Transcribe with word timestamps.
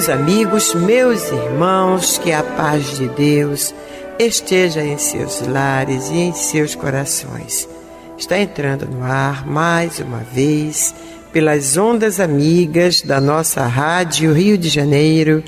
Meus 0.00 0.08
amigos, 0.08 0.74
meus 0.74 1.30
irmãos, 1.30 2.16
que 2.16 2.32
a 2.32 2.42
paz 2.42 2.96
de 2.96 3.06
Deus 3.08 3.74
esteja 4.18 4.82
em 4.82 4.96
seus 4.96 5.42
lares 5.46 6.08
e 6.08 6.14
em 6.14 6.32
seus 6.32 6.74
corações. 6.74 7.68
Está 8.16 8.38
entrando 8.38 8.86
no 8.86 9.04
ar 9.04 9.46
mais 9.46 9.98
uma 9.98 10.20
vez 10.20 10.94
pelas 11.34 11.76
ondas 11.76 12.18
amigas 12.18 13.02
da 13.02 13.20
nossa 13.20 13.66
Rádio 13.66 14.32
Rio 14.32 14.56
de 14.56 14.70
Janeiro, 14.70 15.44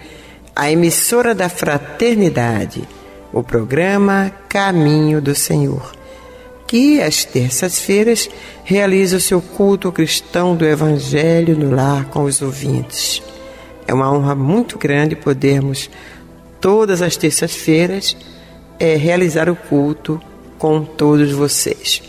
a 0.55 0.71
emissora 0.71 1.35
da 1.35 1.49
Fraternidade, 1.49 2.87
o 3.33 3.43
programa 3.43 4.31
Caminho 4.51 5.23
do 5.23 5.35
Senhor, 5.35 5.93
que 6.67 7.01
às 7.01 7.25
terças-feiras 7.25 8.29
realiza 8.65 9.17
o 9.17 9.21
seu 9.21 9.41
culto 9.41 9.91
cristão 9.91 10.55
do 10.55 10.67
Evangelho 10.67 11.57
no 11.57 11.75
lar 11.75 12.05
com 12.11 12.25
os 12.25 12.43
ouvintes. 12.43 13.32
É 13.87 13.95
uma 13.95 14.13
honra 14.13 14.35
muito 14.35 14.79
grande 14.79 15.17
podermos, 15.17 15.91
todas 16.61 17.03
as 17.03 17.17
terças-feiras, 17.17 18.17
é, 18.79 18.97
realizar 18.97 19.49
o 19.49 19.57
culto 19.57 20.21
com 20.59 20.85
todos 20.85 21.33
vocês. 21.33 22.03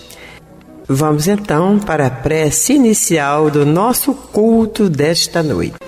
Vamos 0.88 1.28
então 1.28 1.79
para 1.79 2.07
a 2.07 2.11
prece 2.11 2.73
inicial 2.73 3.50
do 3.50 3.66
nosso 3.66 4.13
culto 4.13 4.89
desta 4.89 5.41
noite. 5.41 5.83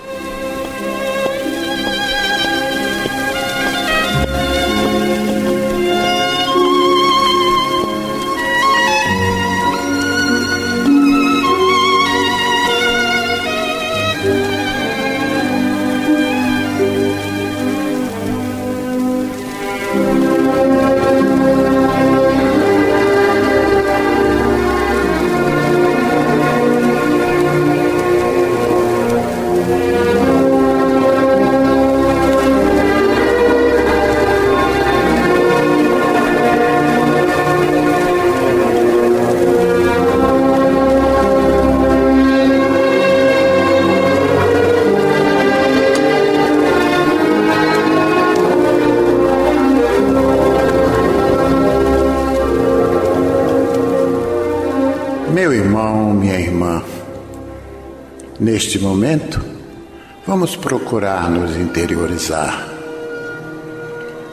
Procurar 60.66 61.29
nos 61.29 61.56
interiorizar. 61.56 62.67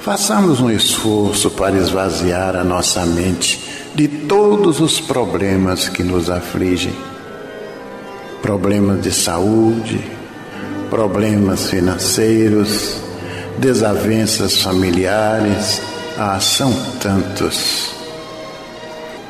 Façamos 0.01 0.61
um 0.61 0.71
esforço 0.71 1.51
para 1.51 1.77
esvaziar 1.77 2.57
a 2.57 2.65
nossa 2.65 3.05
mente 3.05 3.63
de 3.95 4.09
todos 4.09 4.81
os 4.81 4.99
problemas 4.99 5.91
que 5.91 6.03
nos 6.03 6.31
afligem 6.31 6.95
problemas 8.41 9.03
de 9.03 9.13
saúde, 9.13 10.01
problemas 10.91 11.71
financeiros, 11.71 12.97
desavenças 13.59 14.61
familiares, 14.63 15.83
ah, 16.19 16.41
são 16.41 16.73
tantos. 16.99 17.93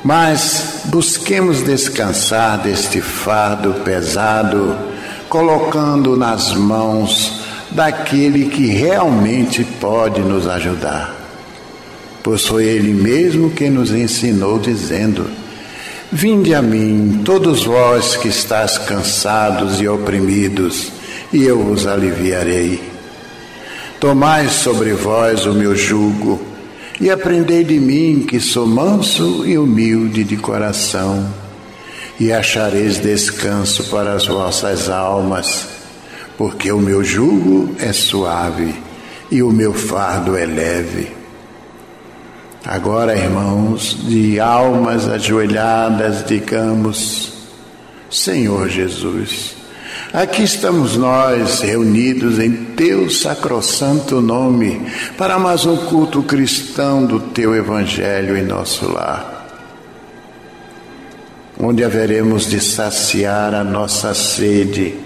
Mas 0.04 0.82
busquemos 0.84 1.62
descansar 1.62 2.58
deste 2.58 3.00
fardo 3.00 3.74
pesado, 3.84 4.91
colocando 5.32 6.14
nas 6.14 6.52
mãos 6.52 7.40
daquele 7.70 8.50
que 8.50 8.66
realmente 8.66 9.64
pode 9.64 10.20
nos 10.20 10.46
ajudar. 10.46 11.16
pois 12.22 12.46
foi 12.46 12.66
Ele 12.66 12.92
mesmo 12.92 13.48
quem 13.48 13.70
nos 13.70 13.92
ensinou, 13.92 14.58
dizendo: 14.58 15.24
Vinde 16.12 16.54
a 16.54 16.60
mim, 16.60 17.22
todos 17.24 17.64
vós 17.64 18.14
que 18.14 18.28
estáis 18.28 18.76
cansados 18.76 19.80
e 19.80 19.88
oprimidos, 19.88 20.92
e 21.32 21.44
eu 21.44 21.64
vos 21.64 21.86
aliviarei. 21.86 22.82
Tomai 23.98 24.50
sobre 24.50 24.92
vós 24.92 25.46
o 25.46 25.54
meu 25.54 25.74
jugo, 25.74 26.42
e 27.00 27.10
aprendei 27.10 27.64
de 27.64 27.80
mim, 27.80 28.26
que 28.28 28.38
sou 28.38 28.66
manso 28.66 29.46
e 29.46 29.56
humilde 29.56 30.24
de 30.24 30.36
coração, 30.36 31.26
e 32.18 32.32
achareis 32.32 32.98
descanso 32.98 33.84
para 33.84 34.14
as 34.14 34.26
vossas 34.26 34.88
almas, 34.88 35.66
porque 36.36 36.70
o 36.70 36.78
meu 36.78 37.02
jugo 37.02 37.74
é 37.78 37.92
suave 37.92 38.74
e 39.30 39.42
o 39.42 39.50
meu 39.50 39.72
fardo 39.72 40.36
é 40.36 40.44
leve. 40.44 41.22
Agora, 42.64 43.16
irmãos, 43.16 43.96
de 44.06 44.38
almas 44.38 45.08
ajoelhadas, 45.08 46.24
digamos: 46.24 47.32
Senhor 48.08 48.68
Jesus, 48.68 49.56
aqui 50.12 50.44
estamos 50.44 50.96
nós 50.96 51.60
reunidos 51.60 52.38
em 52.38 52.52
Teu 52.76 53.10
sacrossanto 53.10 54.20
nome 54.20 54.80
para 55.18 55.40
mais 55.40 55.66
um 55.66 55.76
culto 55.76 56.22
cristão 56.22 57.04
do 57.04 57.18
Teu 57.18 57.52
Evangelho 57.52 58.36
em 58.36 58.44
nosso 58.44 58.92
lar, 58.92 59.31
onde 61.62 61.84
haveremos 61.84 62.50
de 62.50 62.60
saciar 62.60 63.54
a 63.54 63.62
nossa 63.62 64.12
sede 64.14 64.96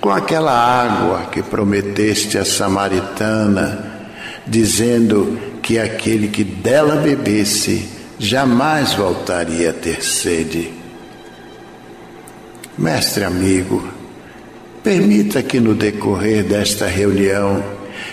com 0.00 0.08
aquela 0.08 0.52
água 0.52 1.26
que 1.26 1.42
prometeste 1.42 2.38
à 2.38 2.46
Samaritana, 2.46 4.08
dizendo 4.46 5.38
que 5.60 5.78
aquele 5.78 6.28
que 6.28 6.42
dela 6.42 6.96
bebesse 6.96 7.86
jamais 8.18 8.94
voltaria 8.94 9.68
a 9.68 9.72
ter 9.74 10.02
sede. 10.02 10.72
Mestre 12.78 13.24
amigo, 13.24 13.86
permita 14.82 15.42
que 15.42 15.60
no 15.60 15.74
decorrer 15.74 16.42
desta 16.42 16.86
reunião, 16.86 17.62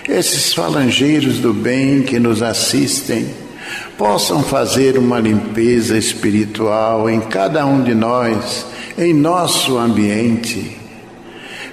esses 0.09 0.53
falangeiros 0.53 1.37
do 1.37 1.53
bem 1.53 2.01
que 2.01 2.19
nos 2.19 2.41
assistem 2.41 3.44
possam 3.97 4.43
fazer 4.43 4.97
uma 4.97 5.19
limpeza 5.19 5.97
espiritual 5.97 7.09
em 7.09 7.21
cada 7.21 7.65
um 7.65 7.83
de 7.83 7.93
nós, 7.93 8.65
em 8.97 9.13
nosso 9.13 9.77
ambiente 9.77 10.85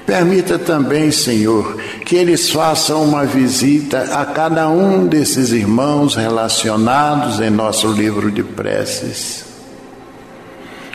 Permita 0.07 0.59
também, 0.59 1.13
Senhor, 1.13 1.77
que 2.05 2.17
eles 2.17 2.51
façam 2.51 3.05
uma 3.05 3.25
visita 3.25 4.03
a 4.21 4.27
cada 4.27 4.69
um 4.69 5.07
desses 5.07 5.53
irmãos 5.53 6.17
relacionados 6.17 7.41
em 7.41 7.51
nosso 7.51 7.93
livro 7.93 8.31
de 8.31 8.43
preces. 8.43 9.45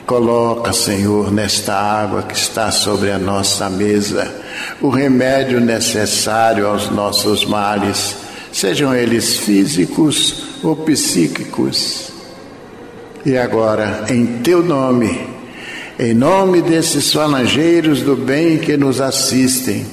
Coloca, 0.05 0.73
Senhor, 0.73 1.31
nesta 1.31 1.73
água 1.73 2.23
que 2.23 2.35
está 2.35 2.69
sobre 2.69 3.11
a 3.11 3.17
nossa 3.17 3.69
mesa, 3.69 4.33
o 4.81 4.89
remédio 4.89 5.59
necessário 5.59 6.67
aos 6.67 6.89
nossos 6.89 7.45
males, 7.45 8.15
sejam 8.51 8.93
eles 8.93 9.37
físicos 9.37 10.46
ou 10.63 10.75
psíquicos. 10.75 12.11
E 13.25 13.37
agora, 13.37 14.05
em 14.09 14.25
teu 14.41 14.63
nome, 14.63 15.19
em 15.99 16.13
nome 16.13 16.61
desses 16.61 17.11
falangeiros 17.11 18.01
do 18.01 18.15
bem 18.15 18.57
que 18.57 18.77
nos 18.77 19.01
assistem, 19.01 19.85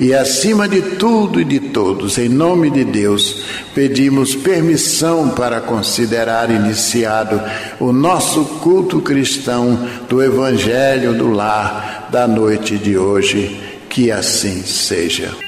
e 0.00 0.14
acima 0.14 0.68
de 0.68 0.80
tudo 0.80 1.40
e 1.40 1.44
de 1.44 1.60
todos, 1.60 2.18
em 2.18 2.28
nome 2.28 2.70
de 2.70 2.84
Deus, 2.84 3.44
pedimos 3.74 4.34
permissão 4.34 5.30
para 5.30 5.60
considerar 5.60 6.50
iniciado 6.50 7.40
o 7.80 7.92
nosso 7.92 8.44
culto 8.60 9.00
cristão 9.00 9.88
do 10.08 10.22
Evangelho 10.22 11.14
do 11.14 11.28
Lar 11.28 12.08
da 12.10 12.26
noite 12.26 12.76
de 12.76 12.96
hoje. 12.96 13.60
Que 13.88 14.10
assim 14.12 14.62
seja. 14.62 15.47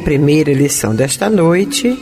Primeira 0.00 0.52
lição 0.52 0.94
desta 0.94 1.28
noite 1.28 1.96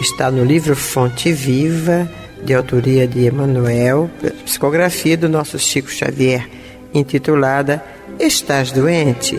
está 0.00 0.30
no 0.30 0.44
livro 0.44 0.74
Fonte 0.74 1.32
Viva, 1.32 2.10
de 2.42 2.52
autoria 2.52 3.06
de 3.06 3.24
Emanuel, 3.24 4.10
psicografia 4.44 5.16
do 5.16 5.28
nosso 5.28 5.58
Chico 5.58 5.90
Xavier, 5.90 6.48
intitulada 6.92 7.84
Estás 8.18 8.72
doente? 8.72 9.38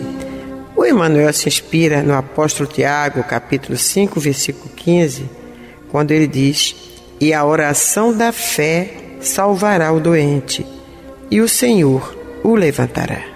O 0.74 0.84
Emanuel 0.84 1.32
se 1.32 1.48
inspira 1.48 2.02
no 2.02 2.14
apóstolo 2.14 2.68
Tiago, 2.68 3.22
capítulo 3.22 3.76
5, 3.76 4.18
versículo 4.18 4.70
15, 4.74 5.28
quando 5.90 6.12
ele 6.12 6.26
diz: 6.26 6.74
E 7.20 7.34
a 7.34 7.44
oração 7.44 8.16
da 8.16 8.32
fé 8.32 8.90
salvará 9.20 9.92
o 9.92 10.00
doente, 10.00 10.66
e 11.30 11.40
o 11.40 11.48
Senhor 11.48 12.16
o 12.42 12.54
levantará. 12.54 13.29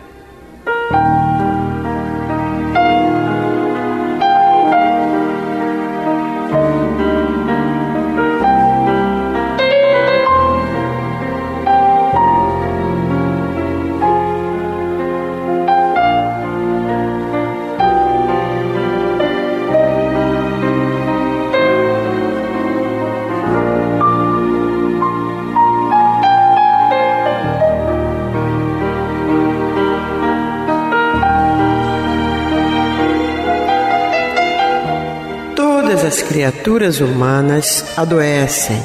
Criaturas 36.23 37.01
humanas 37.01 37.85
adoecem. 37.97 38.83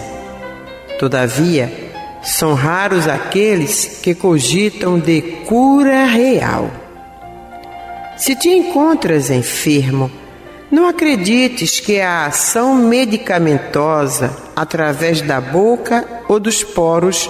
Todavia, 1.00 1.72
são 2.22 2.54
raros 2.54 3.08
aqueles 3.08 4.00
que 4.02 4.14
cogitam 4.14 5.00
de 5.00 5.22
cura 5.46 6.06
real. 6.06 6.70
Se 8.18 8.36
te 8.36 8.50
encontras 8.50 9.30
enfermo, 9.30 10.12
não 10.70 10.88
acredites 10.88 11.80
que 11.80 12.00
a 12.00 12.26
ação 12.26 12.76
medicamentosa 12.76 14.36
através 14.56 15.22
da 15.22 15.40
boca 15.40 16.06
ou 16.28 16.40
dos 16.40 16.64
poros 16.64 17.30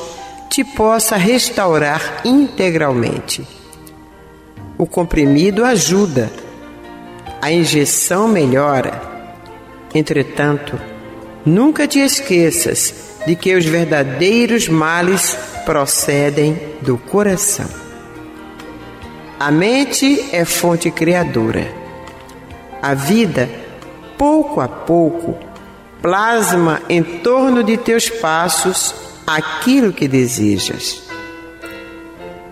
te 0.50 0.64
possa 0.64 1.16
restaurar 1.16 2.22
integralmente. 2.26 3.48
O 4.78 4.86
comprimido 4.86 5.64
ajuda, 5.64 6.32
a 7.42 7.52
injeção 7.52 8.28
melhora 8.28 9.09
Entretanto, 9.94 10.80
nunca 11.46 11.88
te 11.88 12.00
esqueças 12.00 12.94
de 13.26 13.36
que 13.36 13.56
os 13.56 13.66
verdadeiros 13.66 14.68
males 14.68 15.38
procedem 15.66 16.58
do 16.82 16.98
coração. 16.98 17.70
A 19.40 19.52
mente 19.52 20.30
é 20.32 20.46
fonte 20.46 20.92
criadora. 20.92 21.74
A 22.82 22.94
vida, 22.94 23.50
pouco 24.18 24.62
a 24.62 24.68
pouco, 24.68 25.50
Plasma 26.02 26.82
em 26.88 27.04
torno 27.04 27.62
de 27.62 27.76
teus 27.76 28.10
passos 28.10 28.96
aquilo 29.28 29.92
que 29.92 30.08
desejas. 30.08 31.04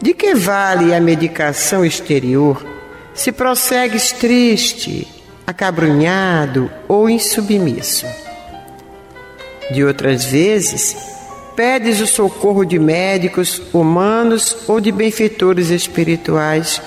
De 0.02 0.14
que 0.14 0.36
vale 0.36 0.94
a 0.94 1.00
medicação 1.00 1.86
exterior 1.86 2.66
se 3.14 3.32
prossegues 3.32 4.12
triste, 4.12 5.08
acabrunhado 5.48 6.70
ou 6.90 7.10
insubmisso? 7.10 8.06
De 9.72 9.82
outras 9.82 10.26
vezes, 10.26 10.98
pedes 11.56 12.02
o 12.02 12.06
socorro 12.06 12.66
de 12.66 12.78
médicos 12.78 13.62
humanos 13.74 14.58
ou 14.68 14.82
de 14.82 14.92
benfeitores 14.92 15.70
espirituais, 15.70 16.82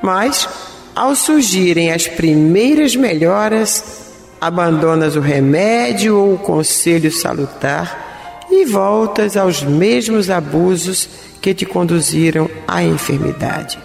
mas, 0.00 0.48
ao 0.94 1.16
surgirem 1.16 1.90
as 1.90 2.06
primeiras 2.06 2.94
melhoras, 2.94 4.06
abandonas 4.40 5.16
o 5.16 5.20
remédio 5.20 6.16
ou 6.16 6.34
o 6.34 6.38
conselho 6.38 7.10
salutar 7.10 8.46
e 8.48 8.64
voltas 8.66 9.36
aos 9.36 9.62
mesmos 9.62 10.30
abusos 10.30 11.08
que 11.42 11.52
te 11.52 11.66
conduziram 11.66 12.48
à 12.68 12.84
enfermidade. 12.84 13.78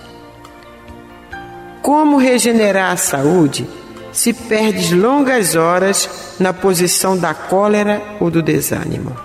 Como 1.82 2.18
regenerar 2.18 2.92
a 2.92 2.98
saúde 2.98 3.68
se 4.12 4.34
perdes 4.34 4.92
longas 4.92 5.56
horas 5.56 6.36
na 6.40 6.54
posição 6.54 7.18
da 7.18 7.34
cólera 7.34 8.02
ou 8.20 8.30
do 8.30 8.42
desânimo? 8.42 9.16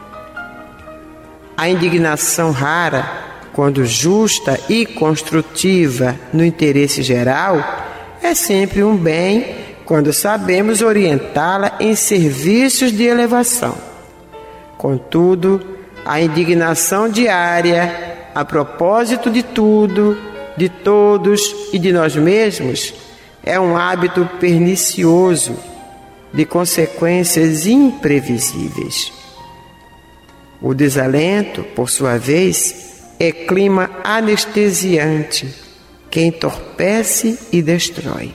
A 1.56 1.68
indignação 1.68 2.50
rara, 2.50 3.08
quando 3.52 3.84
justa 3.84 4.60
e 4.68 4.84
construtiva 4.84 6.14
no 6.32 6.44
interesse 6.44 7.02
geral, 7.02 7.62
é 8.22 8.34
sempre 8.34 8.82
um 8.82 8.96
bem 8.96 9.56
quando 9.84 10.12
sabemos 10.12 10.82
orientá-la 10.82 11.76
em 11.80 11.94
serviços 11.94 12.92
de 12.92 13.04
elevação. 13.04 13.74
Contudo, 14.76 15.64
a 16.04 16.20
indignação 16.20 17.08
diária 17.08 18.16
a 18.34 18.44
propósito 18.44 19.30
de 19.30 19.42
tudo, 19.42 20.14
de 20.58 20.68
todos 20.68 21.40
e 21.72 21.78
de 21.78 21.90
nós 21.90 22.14
mesmos, 22.14 22.92
é 23.46 23.60
um 23.60 23.76
hábito 23.76 24.28
pernicioso, 24.40 25.56
de 26.34 26.44
consequências 26.44 27.64
imprevisíveis. 27.64 29.12
O 30.60 30.74
desalento, 30.74 31.62
por 31.62 31.88
sua 31.88 32.18
vez, 32.18 33.14
é 33.20 33.30
clima 33.30 33.88
anestesiante 34.02 35.54
que 36.10 36.20
entorpece 36.20 37.38
e 37.52 37.62
destrói. 37.62 38.34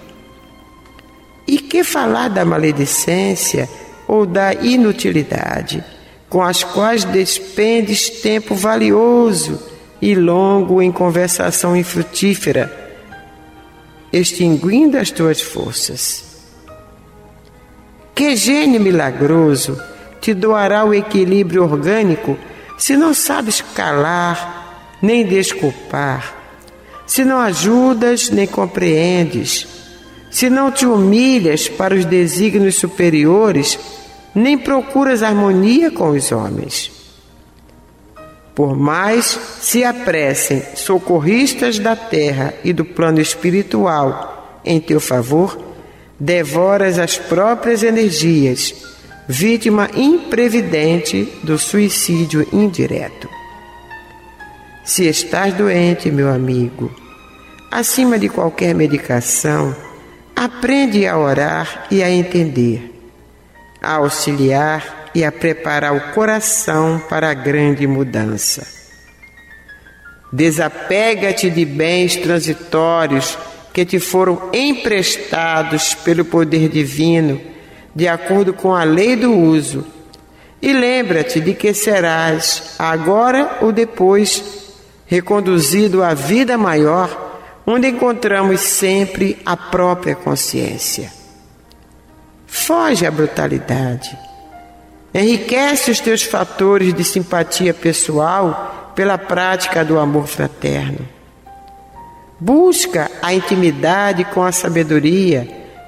E 1.45 1.59
que 1.59 1.83
falar 1.83 2.29
da 2.29 2.45
maledicência 2.45 3.67
ou 4.07 4.25
da 4.25 4.53
inutilidade, 4.53 5.83
com 6.29 6.41
as 6.41 6.63
quais 6.63 7.03
despendes 7.03 8.09
tempo 8.09 8.55
valioso 8.55 9.61
e 10.01 10.15
longo 10.15 10.81
em 10.81 10.91
conversação 10.91 11.75
infrutífera, 11.75 12.80
extinguindo 14.11 14.97
as 14.97 15.11
tuas 15.11 15.41
forças. 15.41 16.23
Que 18.13 18.35
gênio 18.35 18.79
milagroso 18.79 19.79
te 20.19 20.33
doará 20.33 20.85
o 20.85 20.93
equilíbrio 20.93 21.63
orgânico 21.63 22.37
se 22.77 22.95
não 22.97 23.13
sabes 23.13 23.61
calar 23.61 24.97
nem 25.01 25.25
desculpar, 25.25 26.35
se 27.07 27.25
não 27.25 27.39
ajudas 27.39 28.29
nem 28.29 28.45
compreendes, 28.45 29.67
se 30.29 30.49
não 30.49 30.71
te 30.71 30.85
humilhas 30.85 31.67
para 31.67 31.95
os 31.95 32.05
desígnios 32.05 32.75
superiores, 32.75 33.79
nem 34.33 34.57
procuras 34.57 35.23
harmonia 35.23 35.89
com 35.89 36.09
os 36.11 36.31
homens. 36.31 37.00
Por 38.61 38.77
mais 38.77 39.39
se 39.59 39.83
apressem 39.83 40.61
socorristas 40.75 41.79
da 41.79 41.95
terra 41.95 42.53
e 42.63 42.71
do 42.71 42.85
plano 42.85 43.19
espiritual 43.19 44.61
em 44.63 44.79
teu 44.79 44.99
favor, 44.99 45.57
devoras 46.19 46.99
as 46.99 47.17
próprias 47.17 47.81
energias, 47.81 48.71
vítima 49.27 49.89
imprevidente 49.95 51.27
do 51.41 51.57
suicídio 51.57 52.47
indireto. 52.53 53.27
Se 54.85 55.07
estás 55.07 55.55
doente, 55.55 56.11
meu 56.11 56.31
amigo, 56.31 56.91
acima 57.71 58.19
de 58.19 58.29
qualquer 58.29 58.75
medicação, 58.75 59.75
aprende 60.35 61.07
a 61.07 61.17
orar 61.17 61.87
e 61.89 62.03
a 62.03 62.11
entender, 62.11 62.93
a 63.81 63.95
auxiliar 63.95 65.00
e 65.13 65.23
a 65.23 65.31
preparar 65.31 65.95
o 65.95 66.13
coração 66.13 67.01
para 67.09 67.29
a 67.29 67.33
grande 67.33 67.85
mudança. 67.85 68.65
Desapega-te 70.31 71.49
de 71.49 71.65
bens 71.65 72.15
transitórios 72.15 73.37
que 73.73 73.85
te 73.85 73.99
foram 73.99 74.49
emprestados 74.53 75.93
pelo 75.93 76.23
poder 76.23 76.69
divino, 76.69 77.41
de 77.93 78.07
acordo 78.07 78.53
com 78.53 78.73
a 78.73 78.83
lei 78.83 79.15
do 79.15 79.33
uso, 79.33 79.85
e 80.61 80.71
lembra-te 80.71 81.39
de 81.41 81.53
que 81.53 81.73
serás, 81.73 82.75
agora 82.79 83.57
ou 83.61 83.71
depois, 83.71 84.71
reconduzido 85.05 86.03
à 86.03 86.13
vida 86.13 86.57
maior, 86.57 87.41
onde 87.65 87.87
encontramos 87.87 88.61
sempre 88.61 89.37
a 89.45 89.57
própria 89.57 90.15
consciência. 90.15 91.11
Foge 92.47 93.05
à 93.05 93.11
brutalidade 93.11 94.30
Enriquece 95.13 95.91
os 95.91 95.99
teus 95.99 96.23
fatores 96.23 96.93
de 96.93 97.03
simpatia 97.03 97.73
pessoal 97.73 98.91
pela 98.95 99.17
prática 99.17 99.83
do 99.83 99.99
amor 99.99 100.25
fraterno. 100.25 101.05
Busca 102.39 103.11
a 103.21 103.33
intimidade 103.33 104.23
com 104.25 104.41
a 104.41 104.51
sabedoria 104.51 105.47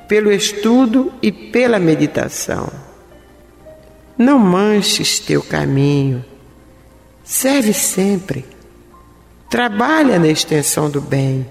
pelo 0.10 0.32
estudo 0.32 1.12
e 1.22 1.32
pela 1.32 1.80
meditação. 1.80 2.70
Não 4.18 4.38
manches 4.38 5.20
teu 5.20 5.42
caminho. 5.42 6.24
Serve 7.24 7.74
sempre. 7.74 8.46
Trabalha 9.50 10.20
na 10.20 10.28
extensão 10.28 10.90
do 10.90 11.00
bem. 11.00 11.48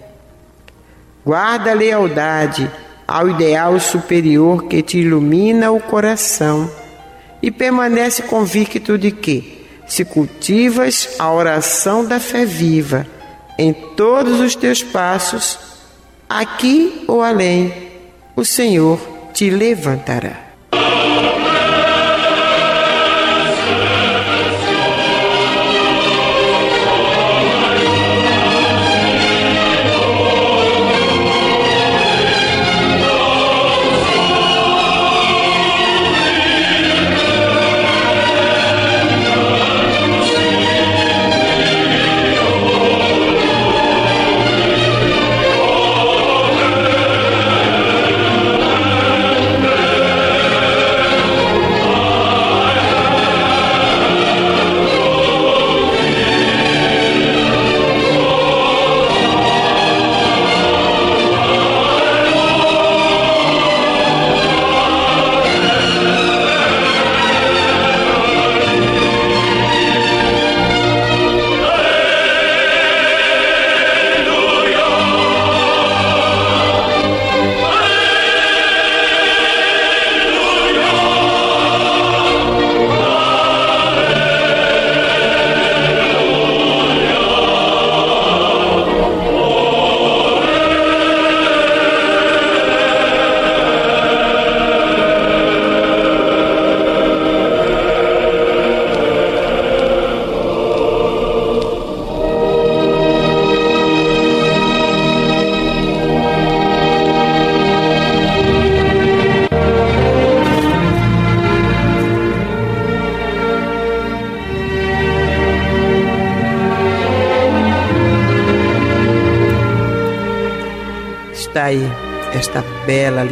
Guarda 1.24 1.70
a 1.70 1.74
lealdade 1.74 2.70
ao 3.08 3.30
ideal 3.30 3.80
superior 3.80 4.64
que 4.64 4.82
te 4.82 4.98
ilumina 4.98 5.70
o 5.70 5.80
coração 5.80 6.70
e 7.42 7.50
permanece 7.50 8.22
convicto 8.22 8.96
de 8.96 9.10
que, 9.10 9.66
se 9.86 10.04
cultivas 10.04 11.16
a 11.18 11.30
oração 11.32 12.04
da 12.04 12.20
fé 12.20 12.46
viva 12.46 13.06
em 13.58 13.72
todos 13.72 14.40
os 14.40 14.54
teus 14.54 14.82
passos, 14.82 15.58
aqui 16.28 17.04
ou 17.06 17.20
além, 17.20 17.74
o 18.34 18.44
Senhor 18.44 18.98
te 19.34 19.50
levantará. 19.50 20.41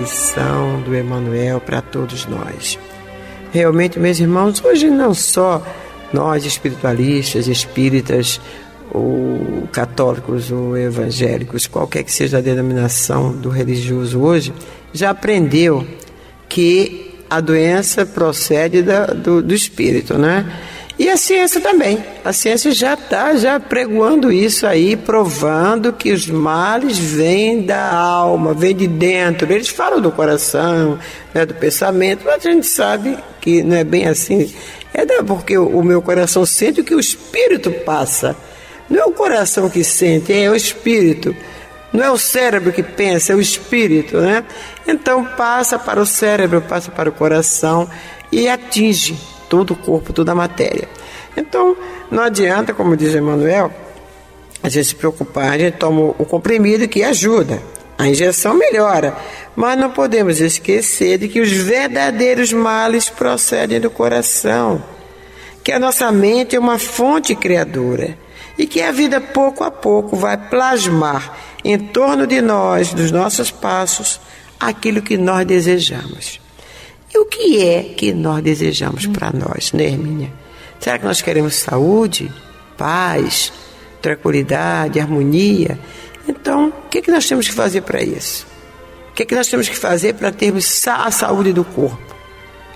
Lição 0.01 0.81
do 0.83 0.97
Emmanuel 0.97 1.61
para 1.61 1.81
todos 1.81 2.27
nós. 2.27 2.79
Realmente, 3.53 3.99
meus 3.99 4.19
irmãos, 4.19 4.63
hoje 4.65 4.89
não 4.89 5.13
só 5.13 5.63
nós 6.13 6.45
espiritualistas, 6.45 7.47
espíritas, 7.47 8.41
ou 8.93 9.69
católicos 9.73 10.51
ou 10.51 10.77
evangélicos, 10.77 11.67
qualquer 11.67 12.03
que 12.03 12.13
seja 12.13 12.39
a 12.39 12.41
denominação 12.41 13.33
do 13.33 13.49
religioso 13.49 14.21
hoje, 14.21 14.53
já 14.93 15.11
aprendeu 15.11 15.87
que 16.49 17.15
a 17.29 17.41
doença 17.41 18.05
procede 18.05 18.83
da, 18.83 19.07
do, 19.07 19.41
do 19.41 19.55
espírito, 19.55 20.19
né? 20.19 20.45
E 21.01 21.09
a 21.09 21.17
ciência 21.17 21.63
também. 21.63 22.05
A 22.23 22.31
ciência 22.31 22.71
já 22.73 22.93
está 22.93 23.35
já 23.35 23.59
pregoando 23.59 24.31
isso 24.31 24.67
aí, 24.67 24.97
provando 24.97 25.95
que 25.95 26.13
os 26.13 26.27
males 26.27 26.99
vêm 26.99 27.63
da 27.63 27.91
alma, 27.91 28.53
vêm 28.53 28.77
de 28.77 28.87
dentro. 28.87 29.51
Eles 29.51 29.71
falam 29.71 29.99
do 29.99 30.13
coração, 30.13 30.99
né, 31.33 31.47
do 31.47 31.55
pensamento, 31.55 32.21
mas 32.27 32.45
a 32.45 32.51
gente 32.51 32.67
sabe 32.67 33.17
que 33.41 33.63
não 33.63 33.77
é 33.77 33.83
bem 33.83 34.07
assim. 34.07 34.55
É 34.93 35.07
porque 35.23 35.57
o 35.57 35.83
meu 35.83 36.03
coração 36.03 36.45
sente 36.45 36.83
o 36.83 36.85
que 36.85 36.95
o 36.95 37.01
espírito 37.01 37.73
passa. 37.73 38.37
Não 38.87 39.01
é 39.01 39.05
o 39.07 39.13
coração 39.13 39.71
que 39.71 39.83
sente, 39.83 40.35
é 40.35 40.51
o 40.51 40.55
espírito. 40.55 41.35
Não 41.95 42.05
é 42.05 42.11
o 42.11 42.19
cérebro 42.19 42.75
que 42.75 42.83
pensa, 42.83 43.33
é 43.33 43.35
o 43.35 43.41
espírito, 43.41 44.19
né? 44.19 44.45
Então 44.87 45.25
passa 45.25 45.79
para 45.79 45.99
o 45.99 46.05
cérebro, 46.05 46.61
passa 46.61 46.91
para 46.91 47.09
o 47.09 47.13
coração 47.13 47.89
e 48.31 48.51
atinge 48.51 49.40
todo 49.51 49.73
o 49.73 49.77
corpo, 49.77 50.13
toda 50.13 50.33
a 50.33 50.35
matéria. 50.35 50.89
Então, 51.37 51.77
não 52.11 52.23
adianta, 52.23 52.73
como 52.73 52.97
diz 52.97 53.15
Emmanuel, 53.15 53.71
a 54.63 54.69
gente 54.69 54.87
se 54.87 54.95
preocupar, 54.95 55.53
a 55.53 55.59
gente 55.59 55.75
toma 55.75 56.15
o 56.17 56.25
comprimido 56.25 56.89
que 56.89 57.03
ajuda, 57.03 57.61
a 57.99 58.07
injeção 58.07 58.55
melhora, 58.55 59.15
mas 59.57 59.79
não 59.79 59.91
podemos 59.91 60.41
esquecer 60.41 61.19
de 61.19 61.29
que 61.29 61.41
os 61.41 61.51
verdadeiros 61.51 62.53
males 62.53 63.11
procedem 63.11 63.81
do 63.81 63.91
coração, 63.91 64.83
que 65.65 65.73
a 65.73 65.79
nossa 65.79 66.11
mente 66.13 66.55
é 66.57 66.59
uma 66.59 66.79
fonte 66.79 67.35
criadora 67.35 68.17
e 68.57 68.67
que 68.67 68.81
a 68.81 68.93
vida 68.93 69.21
pouco 69.21 69.65
a 69.65 69.71
pouco 69.71 70.17
vai 70.17 70.37
plasmar 70.37 71.37
em 71.65 71.77
torno 71.77 72.27
de 72.27 72.41
nós, 72.41 72.95
dos 72.95 73.11
nossos 73.11 73.51
passos, 73.51 74.21
aquilo 74.59 75.03
que 75.03 75.17
nós 75.17 75.45
desejamos. 75.47 76.40
E 77.13 77.19
o 77.19 77.25
que 77.27 77.67
é 77.67 77.83
que 77.83 78.13
nós 78.13 78.43
desejamos 78.43 79.07
para 79.07 79.33
nós, 79.33 79.73
né, 79.73 79.85
Hermínia? 79.85 80.33
Será 80.79 80.99
que 80.99 81.05
nós 81.05 81.21
queremos 81.21 81.57
saúde, 81.57 82.33
paz, 82.77 83.53
tranquilidade, 84.01 85.01
harmonia? 85.01 85.79
Então, 86.27 86.69
o 86.69 86.89
que, 86.89 86.99
é 86.99 87.03
que 87.03 87.11
nós 87.11 87.27
temos 87.27 87.49
que 87.49 87.55
fazer 87.55 87.83
para 87.83 88.03
isso? 88.03 88.47
O 89.11 89.13
que, 89.13 89.25
é 89.25 89.27
que 89.27 89.35
nós 89.35 89.49
temos 89.49 89.69
que 89.69 89.77
fazer 89.77 90.15
para 90.15 90.31
termos 90.31 90.87
a 90.87 91.11
saúde 91.11 91.53
do 91.53 91.65
corpo, 91.65 92.15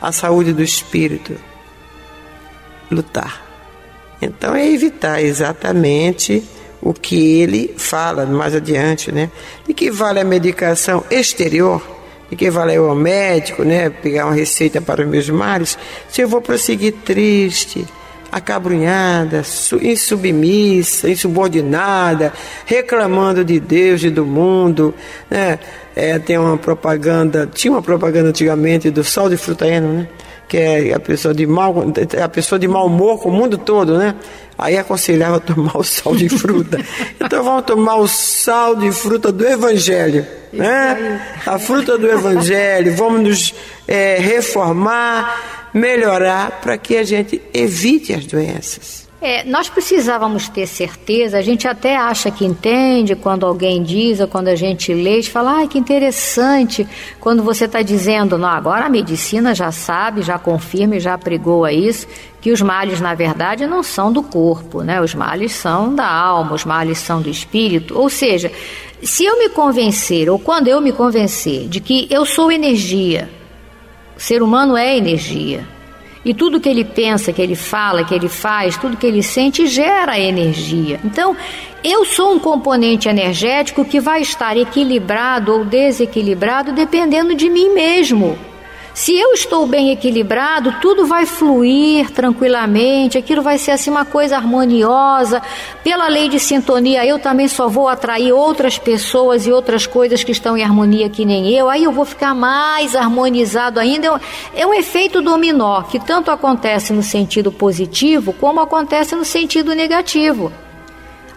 a 0.03 0.11
saúde 0.11 0.53
do 0.53 0.62
espírito? 0.62 1.35
Lutar. 2.91 3.43
Então, 4.21 4.55
é 4.55 4.69
evitar 4.69 5.23
exatamente 5.23 6.43
o 6.83 6.93
que 6.93 7.41
ele 7.41 7.75
fala 7.79 8.26
mais 8.26 8.55
adiante, 8.55 9.11
né? 9.11 9.31
De 9.67 9.73
que 9.73 9.91
vale 9.91 10.21
a 10.21 10.25
medicação 10.25 11.05
exterior 11.11 11.93
valeu 12.51 12.88
ao 12.88 12.97
médico, 12.97 13.62
né, 13.62 13.90
pegar 13.90 14.27
uma 14.27 14.35
receita 14.35 14.81
para 14.81 15.03
os 15.03 15.09
meus 15.09 15.29
males, 15.31 15.79
se 16.09 16.23
eu 16.23 16.29
vou 16.29 16.40
prosseguir 16.40 16.94
triste, 17.05 17.87
acabrunhada, 18.35 19.42
insubmissa, 19.81 21.09
insubordinada, 21.09 22.33
reclamando 22.66 23.44
de 23.44 23.61
Deus 23.61 24.03
e 24.03 24.11
do 24.11 24.27
mundo, 24.27 24.92
né? 25.31 25.61
É, 25.94 26.18
tem 26.18 26.37
uma 26.37 26.59
propaganda, 26.59 27.49
tinha 27.55 27.73
uma 27.73 27.81
propaganda 27.81 28.31
antigamente 28.31 28.90
do 28.90 29.05
sal 29.05 29.31
de 29.31 29.37
frutaeno, 29.37 29.92
né? 29.92 30.09
Que 30.48 30.57
é 30.59 30.94
a 30.94 31.00
pessoa 31.00 31.35
de 31.35 31.46
mal, 31.46 31.74
a 32.22 32.28
pessoa 32.28 32.59
de 32.59 32.68
mau 32.68 32.87
humor 32.87 33.20
com 33.20 33.28
o 33.28 33.33
mundo 33.33 33.59
todo, 33.59 33.98
né? 33.98 34.14
Aí 34.57 34.76
aconselhava 34.76 35.40
tomar 35.40 35.76
o 35.76 35.83
sal 35.83 36.14
de 36.14 36.28
fruta. 36.28 36.78
Então 37.20 37.42
vamos 37.42 37.64
tomar 37.64 37.96
o 37.96 38.07
sal 38.07 38.76
de 38.76 38.92
fruta 38.92 39.33
do 39.33 39.46
Evangelho 39.46 40.24
né? 40.54 41.20
A 41.44 41.59
fruta 41.59 41.98
do 41.98 42.09
Evangelho, 42.09 42.94
vamos 42.94 43.22
nos 43.22 43.54
é, 43.87 44.18
reformar, 44.18 45.70
melhorar 45.74 46.61
para 46.61 46.78
que 46.78 46.96
a 46.96 47.04
gente 47.04 47.42
evite 47.52 48.14
as 48.14 48.24
doenças. 48.24 49.04
É, 49.27 49.43
nós 49.43 49.71
precisávamos 49.71 50.51
ter 50.51 50.67
certeza, 50.67 51.39
a 51.39 51.41
gente 51.41 51.67
até 51.67 51.97
acha 51.97 52.31
que 52.31 52.45
entende 52.45 53.17
quando 53.17 53.47
alguém 53.47 53.83
diz 53.83 54.21
ou 54.21 54.29
quando 54.29 54.49
a 54.49 54.55
gente 54.55 54.93
lê, 54.93 55.21
e 55.21 55.23
fala, 55.23 55.63
ah, 55.63 55.67
que 55.67 55.79
interessante, 55.79 56.87
quando 57.19 57.43
você 57.43 57.65
está 57.65 57.81
dizendo, 57.81 58.37
não, 58.37 58.51
agora 58.51 58.85
a 58.85 58.91
medicina 58.91 59.55
já 59.55 59.73
sabe, 59.73 60.21
já 60.21 60.39
confirma 60.39 60.97
e 60.97 61.01
já 61.01 61.17
pregou 61.17 61.65
a 61.65 61.73
isso, 61.73 62.07
que 62.39 62.53
os 62.53 62.61
males, 62.61 63.01
na 63.01 63.15
verdade, 63.15 63.67
não 63.67 63.83
são 63.83 64.13
do 64.13 64.23
corpo, 64.23 64.83
né? 64.83 65.01
Os 65.01 65.15
males 65.15 65.53
são 65.53 65.95
da 65.95 66.07
alma, 66.07 66.53
os 66.53 66.67
males 66.67 66.99
são 66.99 67.23
do 67.23 67.31
espírito. 67.31 67.99
Ou 67.99 68.11
seja, 68.11 68.53
se 69.03 69.25
eu 69.25 69.39
me 69.39 69.49
convencer, 69.49 70.29
ou 70.29 70.39
quando 70.39 70.69
eu 70.69 70.83
me 70.83 70.93
convencer, 70.93 71.67
de 71.67 71.81
que 71.81 72.07
eu 72.11 72.27
sou 72.27 72.53
energia, 72.53 73.31
o 74.15 74.21
ser 74.21 74.43
humano 74.43 74.77
é 74.77 74.95
energia, 74.95 75.67
e 76.25 76.33
tudo 76.33 76.61
que 76.61 76.69
ele 76.69 76.85
pensa, 76.85 77.33
que 77.33 77.43
ele 77.43 77.55
fala, 77.55 78.05
que 78.05 78.15
ele 78.15 78.29
faz, 78.29 78.77
tudo 78.77 78.97
que 78.97 79.07
ele 79.07 79.23
sente 79.23 79.67
gera 79.67 80.19
energia. 80.19 80.99
Então, 81.05 81.37
eu 81.83 82.05
sou 82.05 82.35
um 82.35 82.39
componente 82.39 83.09
energético 83.09 83.85
que 83.85 84.01
vai 84.01 84.23
estar 84.23 84.57
equilibrado 84.57 85.53
ou 85.53 85.65
desequilibrado 85.65 86.73
dependendo 86.73 87.35
de 87.35 87.51
mim 87.51 87.75
mesmo. 87.75 88.39
Se 88.94 89.12
eu 89.12 89.33
estou 89.33 89.66
bem 89.66 89.90
equilibrado, 89.90 90.76
tudo 90.80 91.04
vai 91.04 91.26
fluir 91.26 92.12
tranquilamente, 92.12 93.18
aquilo 93.18 93.42
vai 93.42 93.59
ser 93.59 93.72
assim 93.72 93.90
uma 93.90 94.04
coisa 94.04 94.37
harmoniosa. 94.37 95.42
Pela 95.83 96.07
lei 96.07 96.28
de 96.28 96.38
sintonia, 96.38 97.04
eu 97.04 97.18
também 97.18 97.48
só 97.48 97.66
vou 97.66 97.88
atrair 97.88 98.33
outras 98.33 98.78
pessoas 98.78 99.48
e 99.48 99.52
outras 99.52 99.85
coisas 99.85 100.22
que 100.22 100.30
estão 100.30 100.57
em 100.57 100.62
harmonia 100.62 101.11
que 101.11 101.24
nem 101.24 101.50
eu. 101.50 101.68
Aí 101.68 101.83
eu 101.83 101.90
vou 101.90 102.04
ficar 102.04 102.37
mais 102.37 102.94
harmonizado 102.94 103.80
ainda. 103.80 104.20
É 104.54 104.64
um 104.64 104.72
efeito 104.72 105.20
dominó 105.20 105.83
que 105.83 105.98
tanto 105.98 106.30
acontece 106.30 106.92
no 106.92 107.02
sentido 107.02 107.50
positivo 107.50 108.33
como 108.33 108.61
acontece 108.61 109.16
no 109.16 109.24
sentido 109.24 109.74
negativo. 109.74 110.52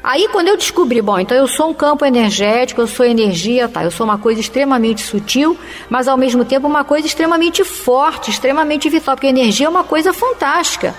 Aí 0.08 0.30
quando 0.30 0.48
eu 0.48 0.56
descobri, 0.56 1.02
bom, 1.02 1.20
então 1.20 1.36
eu 1.36 1.50
sou 1.50 1.70
um 1.70 1.74
campo 1.74 2.06
energético, 2.06 2.80
eu 2.80 2.88
sou 2.88 3.06
energia, 3.06 3.68
tá? 3.68 3.84
Eu 3.84 3.92
sou 3.92 4.06
uma 4.06 4.18
coisa 4.18 4.40
extremamente 4.40 5.02
sutil, 5.02 5.58
mas 5.90 6.08
ao 6.08 6.16
mesmo 6.16 6.46
tempo 6.46 6.66
uma 6.66 6.86
coisa 6.86 7.06
extremamente 7.06 7.62
forte, 7.66 8.32
extremamente 8.32 8.88
vital, 8.88 9.18
porque 9.18 9.28
energia 9.28 9.66
é 9.66 9.70
uma 9.70 9.84
coisa 9.84 10.14
fantástica. 10.14 10.96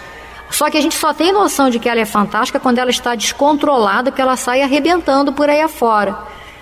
Só 0.51 0.69
que 0.69 0.77
a 0.77 0.81
gente 0.83 0.95
só 0.95 1.15
tem 1.15 1.33
noção 1.33 1.71
de 1.71 1.79
que 1.79 1.89
ela 1.89 2.01
é 2.01 2.05
fantástica 2.05 2.61
quando 2.61 2.77
ela 2.77 2.91
está 2.91 3.15
descontrolada, 3.15 4.13
que 4.13 4.21
ela 4.21 4.37
sai 4.37 4.61
arrebentando 4.61 5.33
por 5.33 5.49
aí 5.49 5.63
afora. 5.63 6.15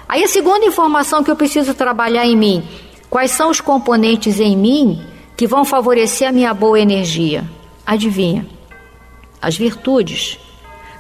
Aí 0.09 0.23
a 0.23 0.29
segunda 0.29 0.65
informação 0.65 1.25
que 1.25 1.31
eu 1.33 1.35
preciso 1.35 1.75
trabalhar 1.75 2.27
em 2.27 2.37
mim, 2.37 2.63
quais 3.11 3.33
são 3.33 3.51
os 3.51 3.61
componentes 3.61 4.39
em 4.39 4.57
mim 4.57 5.05
que 5.37 5.49
vão 5.49 5.65
favorecer 5.65 6.29
a 6.29 6.33
minha 6.33 6.55
boa 6.55 6.79
energia? 6.79 7.45
Adivinha? 7.85 8.47
As 9.43 9.57
virtudes. 9.57 10.46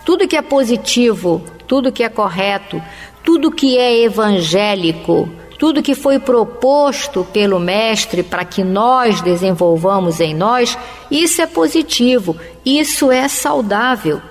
Tudo 0.07 0.29
que 0.29 0.37
é 0.37 0.40
positivo, 0.40 1.42
tudo 1.66 1.90
que 1.90 2.05
é 2.05 2.09
correto, 2.09 2.81
tudo 3.25 3.51
que 3.51 3.77
é 3.77 4.05
evangélico, 4.05 5.29
tudo 5.59 5.83
que 5.83 5.97
foi 5.97 6.21
proposto 6.21 7.27
pelo 7.33 7.59
Mestre 7.59 8.23
para 8.23 8.45
que 8.45 8.62
nós 8.62 9.21
desenvolvamos 9.21 10.21
em 10.21 10.33
nós, 10.33 10.79
isso 11.11 11.42
é 11.42 11.47
positivo, 11.47 12.37
isso 12.64 13.11
é 13.11 13.27
saudável. 13.27 14.23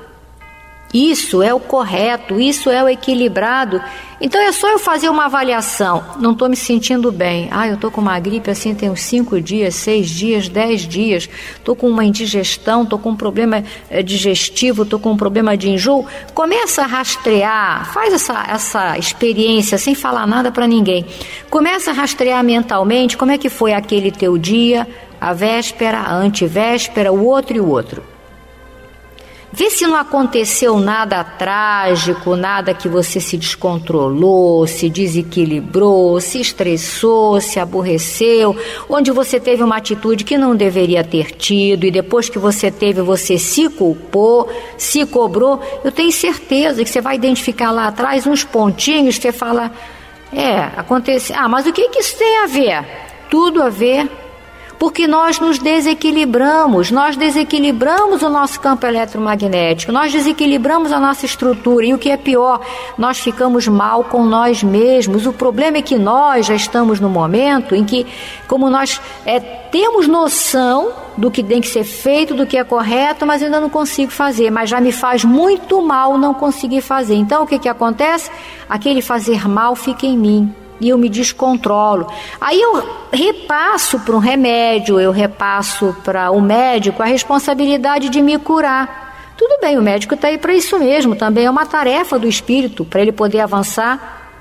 Isso 0.96 1.44
é 1.44 1.54
o 1.54 1.60
correto, 1.60 2.40
isso 2.40 2.70
é 2.70 2.82
o 2.82 2.88
equilibrado. 2.88 3.82
Então 4.22 4.40
é 4.42 4.50
só 4.54 4.70
eu 4.70 4.80
fazer 4.80 5.10
uma 5.10 5.26
avaliação. 5.26 6.02
Não 6.22 6.32
estou 6.32 6.48
me 6.48 6.56
sentindo 6.56 7.12
bem. 7.12 7.50
Ah, 7.52 7.68
eu 7.68 7.74
estou 7.74 7.92
com 7.92 8.00
uma 8.00 8.18
gripe 8.18 8.50
assim 8.50 8.74
uns 8.90 9.02
cinco 9.02 9.42
dias, 9.42 9.76
seis 9.76 10.10
dias, 10.10 10.48
dez 10.48 10.88
dias. 10.88 11.28
Estou 11.58 11.76
com 11.76 11.90
uma 11.90 12.06
indigestão, 12.06 12.84
estou 12.84 12.98
com 12.98 13.10
um 13.10 13.16
problema 13.18 13.62
eh, 13.90 14.02
digestivo, 14.02 14.84
estou 14.84 14.98
com 14.98 15.12
um 15.12 15.18
problema 15.18 15.58
de 15.58 15.70
enjoo. 15.70 16.06
Começa 16.34 16.84
a 16.84 16.86
rastrear, 16.86 17.92
faz 17.92 18.14
essa, 18.14 18.46
essa 18.48 18.98
experiência 18.98 19.78
sem 19.78 19.96
falar 19.96 20.26
nada 20.26 20.50
para 20.50 20.66
ninguém. 20.66 21.06
Começa 21.50 21.92
a 21.92 21.94
rastrear 21.94 22.42
mentalmente 22.42 23.18
como 23.18 23.34
é 23.34 23.38
que 23.38 23.50
foi 23.50 23.74
aquele 23.74 24.12
teu 24.12 24.38
dia, 24.38 24.88
a 25.20 25.34
véspera, 25.34 25.98
a 25.98 26.16
antivéspera, 26.16 27.12
o 27.12 27.26
outro 27.26 27.58
e 27.58 27.60
o 27.60 27.68
outro. 27.68 28.15
Vê 29.56 29.70
se 29.70 29.88
não 29.88 29.96
aconteceu 29.96 30.78
nada 30.78 31.24
trágico, 31.24 32.36
nada 32.36 32.74
que 32.74 32.90
você 32.90 33.22
se 33.22 33.38
descontrolou, 33.38 34.68
se 34.68 34.90
desequilibrou, 34.90 36.20
se 36.20 36.42
estressou, 36.42 37.40
se 37.40 37.58
aborreceu, 37.58 38.54
onde 38.90 39.12
você 39.12 39.40
teve 39.40 39.64
uma 39.64 39.78
atitude 39.78 40.26
que 40.26 40.38
não 40.38 40.58
deveria 40.58 41.06
ter 41.06 41.32
tido 41.32 41.86
e 41.86 41.92
depois 41.92 42.28
que 42.28 42.38
você 42.38 42.70
teve, 42.70 43.02
você 43.02 43.38
se 43.38 43.70
culpou, 43.70 44.50
se 44.78 45.06
cobrou. 45.06 45.62
Eu 45.86 45.92
tenho 45.92 46.12
certeza 46.12 46.84
que 46.84 46.90
você 46.90 47.00
vai 47.00 47.16
identificar 47.16 47.72
lá 47.72 47.88
atrás 47.88 48.28
uns 48.28 48.44
pontinhos, 48.44 49.16
você 49.16 49.32
fala: 49.32 49.72
É, 50.34 50.70
acontece. 50.76 51.32
Ah, 51.32 51.48
mas 51.48 51.66
o 51.66 51.72
que, 51.72 51.88
que 51.88 52.00
isso 52.00 52.18
tem 52.18 52.40
a 52.40 52.46
ver? 52.46 52.86
Tudo 53.30 53.64
a 53.64 53.70
ver 53.70 54.25
porque 54.78 55.08
nós 55.08 55.40
nos 55.40 55.60
desequilibramos, 55.60 56.92
nós 56.92 57.16
desequilibramos 57.16 58.22
o 58.22 58.30
nosso 58.30 58.60
campo 58.60 58.86
eletromagnético, 58.86 59.92
nós 59.92 60.12
desequilibramos 60.12 60.92
a 60.92 61.00
nossa 61.00 61.26
estrutura 61.26 61.86
e 61.86 61.94
o 61.94 61.98
que 61.98 62.10
é 62.10 62.18
pior, 62.18 62.60
nós 62.98 63.20
ficamos 63.20 63.68
mal 63.68 64.04
com 64.04 64.26
nós 64.26 64.64
mesmos. 64.64 65.26
O 65.26 65.34
problema 65.34 65.78
é 65.78 65.82
que 65.82 65.98
nós 65.98 66.46
já 66.46 66.56
estamos 66.56 67.00
no 67.00 67.10
momento 67.10 67.76
em 67.76 67.84
que, 67.84 68.06
como 68.48 68.70
nós 68.70 69.02
é, 69.26 69.40
temos 69.40 70.08
noção 70.08 70.92
do 71.18 71.32
que 71.32 71.44
tem 71.44 71.62
que 71.62 71.68
ser 71.68 71.84
feito, 71.84 72.34
do 72.34 72.46
que 72.46 72.58
é 72.58 72.64
correto, 72.64 73.26
mas 73.26 73.42
ainda 73.42 73.60
não 73.60 73.70
consigo 73.70 74.12
fazer, 74.12 74.52
mas 74.52 74.70
já 74.70 74.82
me 74.82 74.92
faz 74.92 75.24
muito 75.24 75.82
mal 75.82 76.18
não 76.18 76.34
conseguir 76.34 76.82
fazer. 76.82 77.16
Então 77.16 77.44
o 77.44 77.48
que, 77.48 77.58
que 77.58 77.70
acontece? 77.70 78.30
Aquele 78.70 79.02
fazer 79.02 79.48
mal 79.48 79.76
fica 79.76 80.06
em 80.06 80.18
mim 80.18 80.65
e 80.80 80.90
eu 80.90 80.98
me 80.98 81.10
descontrolo. 81.10 82.08
Aí 82.40 82.60
eu 82.62 82.84
repasso 83.12 84.00
para 84.00 84.16
um 84.16 84.20
remédio, 84.20 85.00
eu 85.00 85.12
repasso 85.12 85.96
para 86.04 86.32
o 86.32 86.42
médico 86.42 87.02
a 87.02 87.06
responsabilidade 87.06 88.10
de 88.10 88.22
me 88.22 88.38
curar. 88.38 89.34
Tudo 89.38 89.60
bem, 89.60 89.78
o 89.78 89.82
médico 89.82 90.16
está 90.16 90.30
aí 90.30 90.38
para 90.38 90.54
isso 90.54 90.80
mesmo, 90.80 91.16
também 91.16 91.46
é 91.46 91.50
uma 91.50 91.66
tarefa 91.66 92.18
do 92.18 92.28
espírito, 92.28 92.86
para 92.86 93.02
ele 93.02 93.12
poder 93.12 93.42
avançar, 93.42 94.32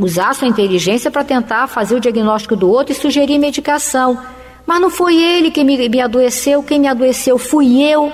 usar 0.00 0.34
sua 0.34 0.46
inteligência 0.46 1.10
para 1.10 1.24
tentar 1.24 1.66
fazer 1.66 1.96
o 1.96 2.00
diagnóstico 2.00 2.54
do 2.54 2.70
outro 2.70 2.92
e 2.92 2.96
sugerir 2.96 3.38
medicação. 3.38 4.18
Mas 4.64 4.80
não 4.80 4.90
foi 4.90 5.20
ele 5.20 5.50
que 5.50 5.64
me, 5.64 5.88
me 5.88 6.00
adoeceu, 6.00 6.62
quem 6.62 6.78
me 6.78 6.86
adoeceu 6.86 7.38
fui 7.38 7.82
eu. 7.82 8.12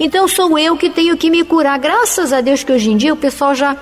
Então 0.00 0.26
sou 0.26 0.58
eu 0.58 0.76
que 0.76 0.88
tenho 0.88 1.16
que 1.16 1.28
me 1.30 1.44
curar. 1.44 1.78
Graças 1.78 2.32
a 2.32 2.40
Deus 2.40 2.62
que 2.62 2.72
hoje 2.72 2.90
em 2.90 2.96
dia 2.96 3.12
o 3.12 3.16
pessoal 3.16 3.54
já 3.54 3.76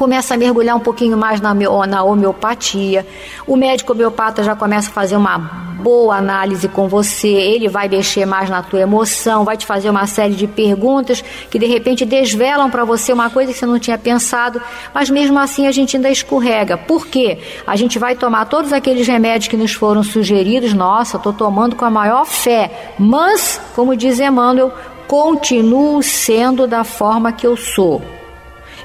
começa 0.00 0.32
a 0.32 0.36
mergulhar 0.38 0.74
um 0.74 0.80
pouquinho 0.80 1.14
mais 1.14 1.42
na, 1.42 1.52
na 1.52 2.02
homeopatia. 2.02 3.06
O 3.46 3.54
médico 3.54 3.92
homeopata 3.92 4.42
já 4.42 4.56
começa 4.56 4.88
a 4.88 4.92
fazer 4.94 5.14
uma 5.14 5.36
boa 5.36 6.16
análise 6.16 6.66
com 6.68 6.88
você, 6.88 7.28
ele 7.28 7.68
vai 7.68 7.86
mexer 7.86 8.24
mais 8.24 8.48
na 8.48 8.62
tua 8.62 8.80
emoção, 8.80 9.44
vai 9.44 9.58
te 9.58 9.66
fazer 9.66 9.90
uma 9.90 10.06
série 10.06 10.32
de 10.34 10.46
perguntas 10.46 11.22
que 11.50 11.58
de 11.58 11.66
repente 11.66 12.06
desvelam 12.06 12.70
para 12.70 12.82
você 12.82 13.12
uma 13.12 13.28
coisa 13.28 13.52
que 13.52 13.58
você 13.58 13.66
não 13.66 13.78
tinha 13.78 13.98
pensado, 13.98 14.62
mas 14.94 15.10
mesmo 15.10 15.38
assim 15.38 15.66
a 15.66 15.70
gente 15.70 15.96
ainda 15.96 16.08
escorrega. 16.08 16.78
Por 16.78 17.06
quê? 17.06 17.36
A 17.66 17.76
gente 17.76 17.98
vai 17.98 18.14
tomar 18.16 18.46
todos 18.46 18.72
aqueles 18.72 19.06
remédios 19.06 19.48
que 19.48 19.56
nos 19.56 19.74
foram 19.74 20.02
sugeridos, 20.02 20.72
nossa, 20.72 21.18
estou 21.18 21.34
tomando 21.34 21.76
com 21.76 21.84
a 21.84 21.90
maior 21.90 22.24
fé, 22.24 22.94
mas, 22.98 23.60
como 23.76 23.94
diz 23.94 24.18
Emmanuel, 24.18 24.72
continuo 25.06 26.02
sendo 26.02 26.66
da 26.66 26.84
forma 26.84 27.32
que 27.32 27.46
eu 27.46 27.54
sou. 27.54 28.00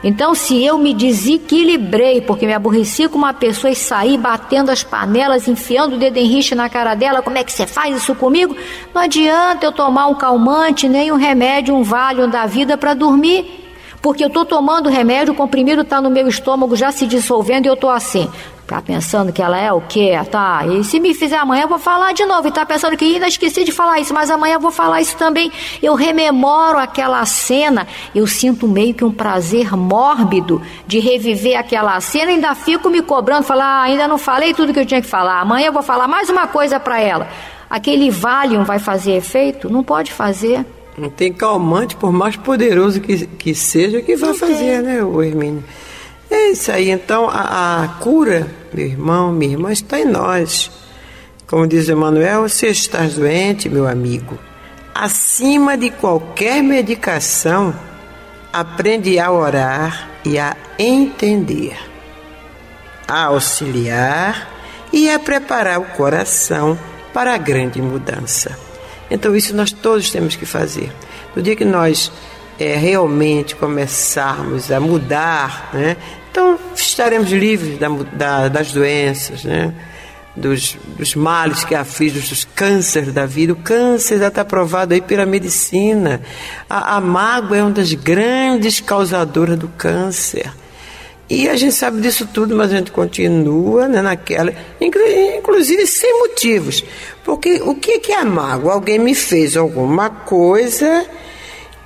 Então, 0.07 0.35
se 0.35 0.63
eu 0.63 0.77
me 0.77 0.93
desequilibrei 0.93 2.21
porque 2.21 2.45
me 2.45 2.53
aborreci 2.53 3.09
com 3.09 3.17
uma 3.17 3.33
pessoa 3.33 3.71
e 3.71 3.75
saí 3.75 4.19
batendo 4.19 4.69
as 4.69 4.83
panelas, 4.83 5.47
enfiando 5.47 5.95
o 5.95 5.97
dedo 5.97 6.17
em 6.17 6.27
rixa 6.27 6.53
na 6.53 6.69
cara 6.69 6.93
dela, 6.93 7.23
como 7.23 7.39
é 7.39 7.43
que 7.43 7.51
você 7.51 7.65
faz 7.65 7.97
isso 7.97 8.13
comigo? 8.13 8.55
Não 8.93 9.01
adianta 9.01 9.65
eu 9.65 9.71
tomar 9.71 10.05
um 10.05 10.13
calmante, 10.13 10.87
nem 10.87 11.11
um 11.11 11.15
remédio, 11.15 11.73
um 11.73 11.81
valium 11.81 12.29
da 12.29 12.45
vida 12.45 12.77
para 12.77 12.93
dormir 12.93 13.63
porque 14.05 14.23
eu 14.23 14.27
estou 14.27 14.45
tomando 14.45 14.87
remédio, 14.87 15.33
o 15.33 15.35
comprimido 15.35 15.81
está 15.81 15.99
no 15.99 16.11
meu 16.11 16.27
estômago 16.27 16.75
já 16.75 16.91
se 16.91 17.07
dissolvendo 17.07 17.65
e 17.65 17.69
eu 17.69 17.73
estou 17.73 17.89
assim. 17.89 18.29
Tá 18.67 18.81
pensando 18.81 19.31
que 19.31 19.43
ela 19.43 19.59
é 19.59 19.71
o 19.71 19.79
quê? 19.79 20.13
Tá. 20.31 20.65
E 20.65 20.83
se 20.83 20.99
me 20.99 21.13
fizer 21.13 21.37
amanhã, 21.37 21.63
eu 21.63 21.67
vou 21.67 21.77
falar 21.77 22.13
de 22.13 22.25
novo. 22.25 22.47
E 22.47 22.51
tá 22.51 22.65
pensando 22.65 22.97
que 22.97 23.05
ainda 23.05 23.27
esqueci 23.27 23.63
de 23.63 23.71
falar 23.71 23.99
isso, 23.99 24.11
mas 24.11 24.31
amanhã 24.31 24.55
eu 24.55 24.59
vou 24.59 24.71
falar 24.71 25.01
isso 25.01 25.15
também. 25.17 25.51
Eu 25.83 25.93
rememoro 25.93 26.79
aquela 26.79 27.23
cena, 27.25 27.87
eu 28.15 28.25
sinto 28.25 28.67
meio 28.67 28.93
que 28.95 29.05
um 29.05 29.11
prazer 29.11 29.77
mórbido 29.77 30.59
de 30.87 30.99
reviver 30.99 31.59
aquela 31.59 31.99
cena, 32.01 32.31
ainda 32.31 32.55
fico 32.55 32.89
me 32.89 33.03
cobrando, 33.03 33.43
falar, 33.43 33.65
ah, 33.65 33.81
ainda 33.83 34.07
não 34.07 34.17
falei 34.17 34.51
tudo 34.51 34.73
que 34.73 34.79
eu 34.79 34.85
tinha 34.85 35.01
que 35.01 35.07
falar. 35.07 35.41
Amanhã 35.41 35.67
eu 35.67 35.73
vou 35.73 35.83
falar 35.83 36.07
mais 36.07 36.27
uma 36.29 36.47
coisa 36.47 36.79
para 36.79 36.99
ela. 36.99 37.27
Aquele 37.69 38.09
Valium 38.09 38.63
vai 38.63 38.79
fazer 38.79 39.11
efeito? 39.11 39.69
Não 39.69 39.83
pode 39.83 40.11
fazer. 40.11 40.65
Não 40.97 41.09
tem 41.09 41.31
calmante, 41.31 41.95
por 41.95 42.11
mais 42.11 42.35
poderoso 42.35 42.99
que, 42.99 43.27
que 43.27 43.53
seja, 43.53 44.01
que 44.01 44.15
vai 44.15 44.33
fazer, 44.33 44.81
né, 44.81 45.03
o 45.03 45.21
Hermínio? 45.21 45.63
É 46.35 46.49
isso 46.49 46.69
aí. 46.69 46.91
Então, 46.91 47.29
a, 47.29 47.83
a, 47.83 47.87
cura, 47.99 48.45
meu 48.73 48.85
irmão, 48.85 49.31
minha 49.31 49.53
irmã, 49.53 49.71
está 49.71 49.97
em 49.97 50.05
nós. 50.05 50.69
Como 51.47 51.65
diz 51.65 51.87
Emmanuel, 51.87 52.49
se 52.49 52.67
estás 52.67 53.15
doente, 53.15 53.69
meu 53.69 53.87
amigo, 53.87 54.37
acima 54.93 55.77
de 55.77 55.89
qualquer 55.91 56.61
medicação, 56.61 57.73
aprende 58.51 59.17
a 59.17 59.31
orar 59.31 60.09
e 60.25 60.37
a 60.37 60.57
entender, 60.77 61.77
a 63.07 63.25
auxiliar 63.25 64.49
e 64.91 65.09
a 65.09 65.17
preparar 65.17 65.79
o 65.79 65.85
coração 65.85 66.77
para 67.13 67.33
a 67.33 67.37
grande 67.37 67.81
mudança. 67.81 68.59
Então, 69.09 69.33
isso 69.33 69.55
nós 69.55 69.71
todos 69.71 70.11
temos 70.11 70.35
que 70.35 70.45
fazer. 70.45 70.91
No 71.33 71.41
dia 71.41 71.55
que 71.55 71.63
nós 71.63 72.11
é, 72.59 72.75
realmente 72.75 73.55
começarmos 73.55 74.69
a 74.69 74.81
mudar, 74.81 75.69
né, 75.73 75.95
então 76.35 76.59
estaremos 76.75 77.31
livres 77.31 77.79
da, 77.79 77.87
da, 77.87 78.47
das 78.49 78.73
doenças, 78.73 79.45
né, 79.45 79.73
dos, 80.35 80.77
dos 80.97 81.15
males 81.15 81.63
que 81.63 81.73
afligem, 81.73 82.19
dos 82.19 82.43
cânceres 82.43 83.13
da 83.13 83.25
vida. 83.25 83.53
O 83.53 83.55
câncer 83.55 84.19
já 84.19 84.27
está 84.27 84.43
provado 84.43 84.93
aí 84.93 84.99
pela 84.99 85.25
medicina. 85.25 86.21
A, 86.69 86.97
a 86.97 86.99
mágoa 86.99 87.55
é 87.55 87.61
uma 87.61 87.71
das 87.71 87.93
grandes 87.93 88.81
causadoras 88.81 89.57
do 89.57 89.69
câncer. 89.69 90.51
E 91.29 91.47
a 91.47 91.55
gente 91.55 91.73
sabe 91.73 92.01
disso 92.01 92.27
tudo, 92.27 92.53
mas 92.53 92.73
a 92.73 92.77
gente 92.79 92.91
continua 92.91 93.87
né, 93.87 94.01
naquela, 94.01 94.53
inclusive 94.81 95.87
sem 95.87 96.19
motivos. 96.19 96.83
Porque 97.23 97.61
o 97.61 97.75
que 97.75 98.11
é 98.11 98.19
a 98.19 98.25
mágoa? 98.25 98.73
Alguém 98.73 98.99
me 98.99 99.15
fez 99.15 99.55
alguma 99.55 100.09
coisa 100.09 101.05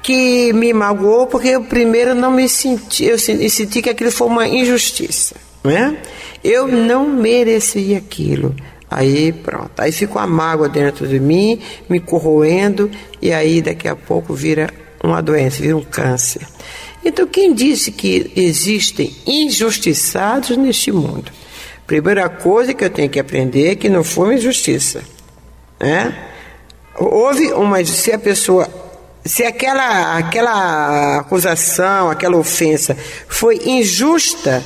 que 0.02 0.54
me 0.54 0.74
magoou 0.74 1.28
porque 1.28 1.50
eu 1.50 1.64
primeiro 1.64 2.16
não 2.16 2.32
me 2.32 2.48
senti, 2.48 3.06
eu 3.06 3.18
senti 3.18 3.82
que 3.82 3.90
aquilo 3.90 4.12
foi 4.12 4.28
uma 4.28 4.48
injustiça, 4.48 5.36
né? 5.64 5.98
Eu 6.44 6.68
não 6.68 7.10
merecia 7.10 7.98
aquilo. 7.98 8.56
Aí 8.90 9.32
pronto, 9.32 9.72
aí 9.78 9.92
ficou 9.92 10.22
a 10.22 10.26
mágoa 10.26 10.68
dentro 10.68 11.08
de 11.08 11.20
mim, 11.20 11.60
me 11.88 12.00
corroendo, 12.00 12.90
e 13.22 13.32
aí 13.32 13.62
daqui 13.62 13.88
a 13.88 13.96
pouco 13.96 14.34
vira 14.34 14.74
uma 15.04 15.22
doença, 15.22 15.62
vira 15.62 15.78
um 15.78 15.84
câncer. 15.84 16.42
Então, 17.04 17.26
quem 17.28 17.54
disse 17.54 17.92
que 17.92 18.32
existem 18.36 19.16
injustiçados 19.26 20.58
neste 20.58 20.92
mundo? 20.92 21.32
Primeira 21.88 22.28
coisa 22.30 22.74
que 22.74 22.84
eu 22.84 22.90
tenho 22.90 23.10
que 23.10 23.20
aprender 23.20 23.72
é 23.72 23.76
que 23.76 23.90
não 23.90 24.04
foi 24.04 24.26
uma 24.26 24.34
injustiça. 24.36 25.02
Né? 25.80 26.14
Houve 26.98 27.54
uma. 27.54 27.84
Se 27.86 28.12
a 28.12 28.20
pessoa. 28.20 28.68
Se 29.26 29.44
aquela, 29.44 30.18
aquela 30.18 31.20
acusação, 31.20 32.10
aquela 32.10 32.38
ofensa 32.38 32.98
foi 33.28 33.58
injusta, 33.66 34.64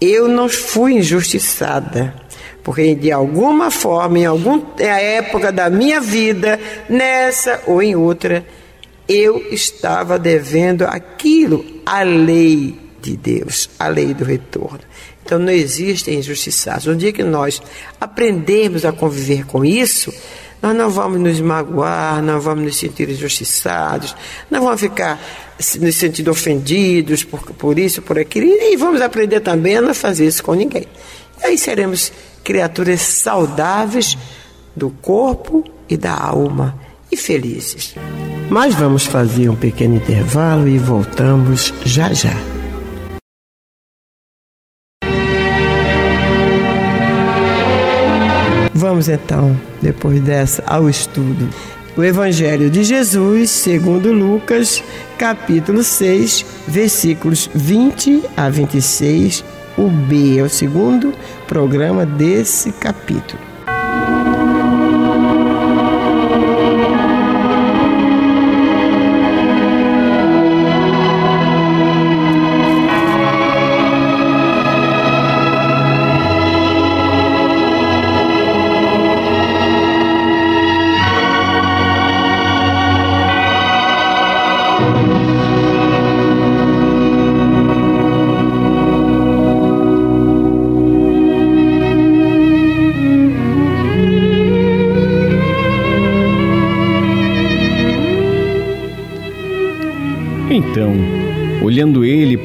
eu 0.00 0.28
não 0.28 0.48
fui 0.48 0.94
injustiçada. 0.94 2.14
Porque 2.62 2.94
de 2.94 3.10
alguma 3.10 3.70
forma, 3.70 4.18
em 4.18 4.26
alguma 4.26 4.62
época 4.78 5.50
da 5.50 5.70
minha 5.70 6.00
vida, 6.00 6.60
nessa 6.88 7.62
ou 7.66 7.82
em 7.82 7.96
outra, 7.96 8.44
eu 9.08 9.38
estava 9.50 10.18
devendo 10.18 10.84
aquilo 10.84 11.64
à 11.84 12.02
lei 12.02 12.78
de 13.00 13.16
Deus, 13.16 13.70
à 13.78 13.88
lei 13.88 14.12
do 14.12 14.24
retorno. 14.24 14.80
Então 15.24 15.38
não 15.38 15.52
existem 15.52 16.18
injustiçados. 16.18 16.86
No 16.86 16.96
dia 16.96 17.12
que 17.12 17.22
nós 17.22 17.62
aprendermos 18.00 18.84
a 18.84 18.92
conviver 18.92 19.46
com 19.46 19.64
isso, 19.64 20.12
nós 20.62 20.76
não 20.76 20.90
vamos 20.90 21.20
nos 21.20 21.40
magoar, 21.40 22.22
não 22.22 22.40
vamos 22.40 22.64
nos 22.64 22.76
sentir 22.76 23.08
injustiçados, 23.08 24.14
não 24.50 24.62
vamos 24.62 24.80
ficar 24.80 25.20
nos 25.80 25.96
sentindo 25.96 26.30
ofendidos 26.30 27.24
por, 27.24 27.40
por 27.52 27.78
isso, 27.78 28.02
por 28.02 28.18
aquilo, 28.18 28.46
e 28.46 28.76
vamos 28.76 29.00
aprender 29.00 29.40
também 29.40 29.76
a 29.76 29.82
não 29.82 29.94
fazer 29.94 30.26
isso 30.26 30.42
com 30.42 30.54
ninguém. 30.54 30.86
E 31.42 31.46
aí 31.46 31.58
seremos 31.58 32.12
criaturas 32.44 33.00
saudáveis 33.00 34.16
do 34.76 34.90
corpo 34.90 35.64
e 35.88 35.96
da 35.96 36.14
alma 36.14 36.78
e 37.10 37.16
felizes. 37.16 37.94
Mas 38.48 38.74
vamos 38.74 39.06
fazer 39.06 39.48
um 39.48 39.56
pequeno 39.56 39.96
intervalo 39.96 40.68
e 40.68 40.78
voltamos 40.78 41.72
já 41.84 42.12
já. 42.12 42.59
Vamos 48.80 49.10
então, 49.10 49.60
depois 49.82 50.22
dessa, 50.22 50.64
ao 50.66 50.88
estudo. 50.88 51.50
O 51.94 52.02
Evangelho 52.02 52.70
de 52.70 52.82
Jesus, 52.82 53.50
segundo 53.50 54.10
Lucas, 54.10 54.82
capítulo 55.18 55.82
6, 55.82 56.46
versículos 56.66 57.50
20 57.54 58.22
a 58.34 58.48
26. 58.48 59.44
O 59.76 59.86
B 59.90 60.38
é 60.38 60.42
o 60.42 60.48
segundo 60.48 61.12
programa 61.46 62.06
desse 62.06 62.72
capítulo. 62.72 63.49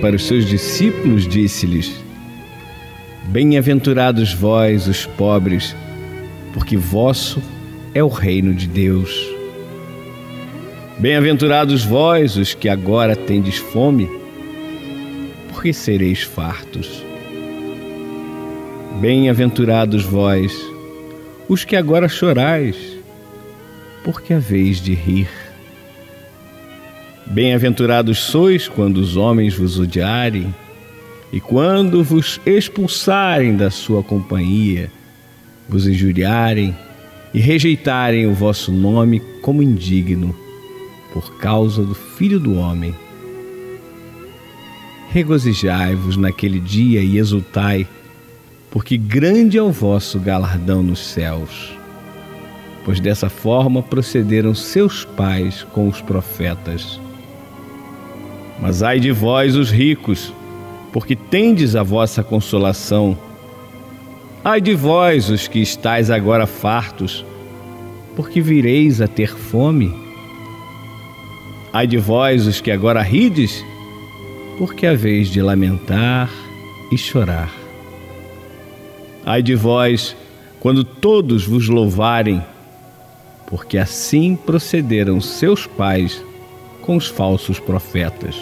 Para 0.02 0.16
os 0.16 0.26
seus 0.26 0.46
discípulos, 0.46 1.28
disse-lhes: 1.28 2.04
Bem-aventurados 3.28 4.34
vós, 4.34 4.88
os 4.88 5.06
pobres, 5.06 5.76
porque 6.54 6.78
vosso 6.78 7.42
é 7.94 8.04
o 8.04 8.08
reino 8.08 8.54
de 8.54 8.68
Deus. 8.68 9.36
Bem-aventurados 11.00 11.84
vós, 11.84 12.38
os 12.38 12.54
que 12.54 12.70
agora 12.70 13.16
tendes 13.16 13.58
fome, 13.58 14.10
porque 15.50 15.74
sereis 15.74 16.22
fartos. 16.22 17.04
Bem-aventurados 19.02 20.04
vós, 20.04 20.56
os 21.50 21.66
que 21.66 21.76
agora 21.76 22.08
chorais, 22.08 22.78
porque 24.04 24.34
haveis 24.34 24.80
de 24.80 24.94
rir. 24.94 25.45
Bem-aventurados 27.36 28.18
sois 28.20 28.70
quando 28.70 28.96
os 28.96 29.18
homens 29.18 29.58
vos 29.58 29.78
odiarem 29.78 30.56
e 31.34 31.42
quando 31.42 32.02
vos 32.02 32.40
expulsarem 32.46 33.58
da 33.58 33.70
sua 33.70 34.02
companhia, 34.02 34.90
vos 35.68 35.86
injuriarem 35.86 36.74
e 37.34 37.40
rejeitarem 37.42 38.26
o 38.26 38.34
vosso 38.34 38.72
nome 38.72 39.20
como 39.42 39.62
indigno, 39.62 40.34
por 41.12 41.38
causa 41.38 41.84
do 41.84 41.94
Filho 41.94 42.40
do 42.40 42.56
Homem. 42.56 42.96
Regozijai-vos 45.10 46.16
naquele 46.16 46.62
dia 46.62 47.02
e 47.02 47.18
exultai, 47.18 47.86
porque 48.72 48.96
grande 48.96 49.58
é 49.58 49.62
o 49.62 49.74
vosso 49.74 50.22
galardão 50.22 50.82
nos 50.82 51.06
céus. 51.06 51.78
Pois 52.86 53.02
dessa 53.02 53.28
forma 53.28 53.84
procederam 53.84 54.56
seus 54.56 55.04
pais 55.04 55.64
com 55.74 55.90
os 55.90 56.00
profetas. 56.00 57.04
Mas 58.60 58.82
ai 58.82 59.00
de 59.00 59.12
vós, 59.12 59.56
os 59.56 59.70
ricos, 59.70 60.34
porque 60.92 61.16
tendes 61.16 61.76
a 61.76 61.84
vossa 61.84 62.24
consolação. 62.24 63.18
Ai 64.44 64.62
de 64.62 64.74
vós, 64.74 65.30
os 65.30 65.48
que 65.48 65.60
estáis 65.60 66.10
agora 66.10 66.48
fartos, 66.48 67.26
porque 68.16 68.40
vireis 68.40 69.02
a 69.02 69.08
ter 69.08 69.36
fome. 69.36 69.94
Ai 71.74 71.86
de 71.86 71.98
vós, 71.98 72.48
os 72.48 72.62
que 72.62 72.72
agora 72.72 73.02
rides, 73.02 73.64
porque 74.58 74.88
haveis 74.88 75.30
de 75.30 75.42
lamentar 75.42 76.30
e 76.92 76.98
chorar. 76.98 77.52
Ai 79.26 79.44
de 79.44 79.56
vós, 79.56 80.16
quando 80.62 80.84
todos 80.84 81.46
vos 81.46 81.68
louvarem, 81.68 82.42
porque 83.48 83.78
assim 83.78 84.36
procederam 84.36 85.20
seus 85.20 85.68
pais 85.68 86.24
com 86.86 86.96
os 86.96 87.08
falsos 87.08 87.60
profetas. 87.60 88.36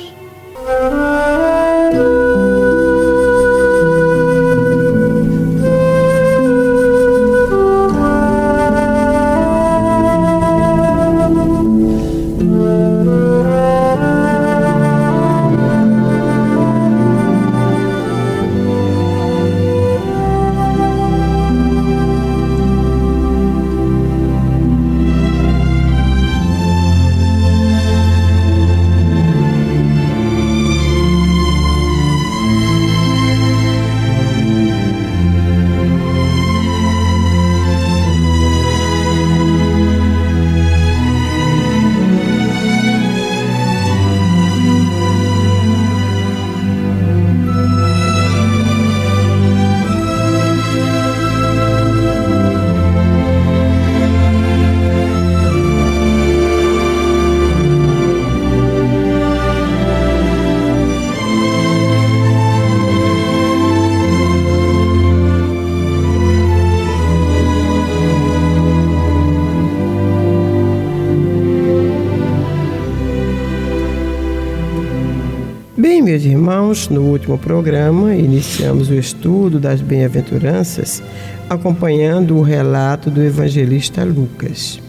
Último 77.23 77.38
programa 77.38 78.13
iniciamos 78.13 78.89
o 78.89 78.93
estudo 78.95 79.57
das 79.57 79.79
bem-aventuranças 79.79 81.01
acompanhando 81.49 82.36
o 82.36 82.41
relato 82.41 83.09
do 83.09 83.23
evangelista 83.23 84.03
Lucas. 84.03 84.81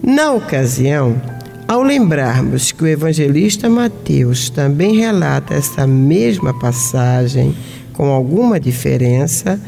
Na 0.00 0.30
ocasião, 0.30 1.20
ao 1.66 1.82
lembrarmos 1.82 2.70
que 2.70 2.84
o 2.84 2.86
evangelista 2.86 3.68
Mateus 3.68 4.48
também 4.50 4.96
relata 4.96 5.54
essa 5.54 5.84
mesma 5.84 6.56
passagem 6.56 7.56
com 7.92 8.06
alguma 8.10 8.60
diferença, 8.60 9.60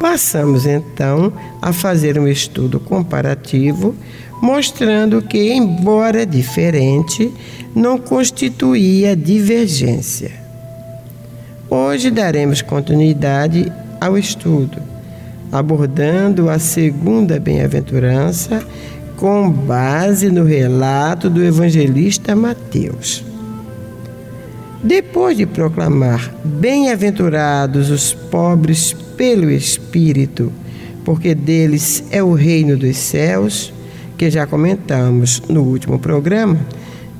passamos 0.00 0.64
então 0.64 1.30
a 1.60 1.74
fazer 1.74 2.18
um 2.18 2.26
estudo 2.26 2.80
comparativo 2.80 3.94
mostrando 4.40 5.20
que, 5.20 5.52
embora 5.52 6.24
diferente, 6.24 7.30
não 7.74 7.98
constituía 7.98 9.14
divergência. 9.14 10.45
Hoje 11.78 12.10
daremos 12.10 12.62
continuidade 12.62 13.70
ao 14.00 14.16
estudo, 14.16 14.78
abordando 15.52 16.48
a 16.48 16.58
segunda 16.58 17.38
bem-aventurança 17.38 18.66
com 19.14 19.50
base 19.50 20.30
no 20.30 20.42
relato 20.42 21.28
do 21.28 21.44
evangelista 21.44 22.34
Mateus. 22.34 23.22
Depois 24.82 25.36
de 25.36 25.44
proclamar 25.44 26.34
bem-aventurados 26.42 27.90
os 27.90 28.14
pobres 28.14 28.94
pelo 29.14 29.50
Espírito, 29.50 30.50
porque 31.04 31.34
deles 31.34 32.04
é 32.10 32.22
o 32.22 32.32
reino 32.32 32.74
dos 32.78 32.96
céus, 32.96 33.70
que 34.16 34.30
já 34.30 34.46
comentamos 34.46 35.42
no 35.46 35.60
último 35.60 35.98
programa, 35.98 36.58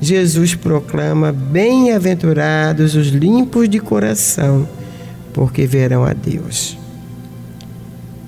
Jesus 0.01 0.55
proclama: 0.55 1.33
Bem-aventurados 1.33 2.95
os 2.95 3.09
limpos 3.09 3.69
de 3.69 3.79
coração, 3.79 4.69
porque 5.33 5.67
verão 5.67 6.05
a 6.05 6.13
Deus. 6.13 6.77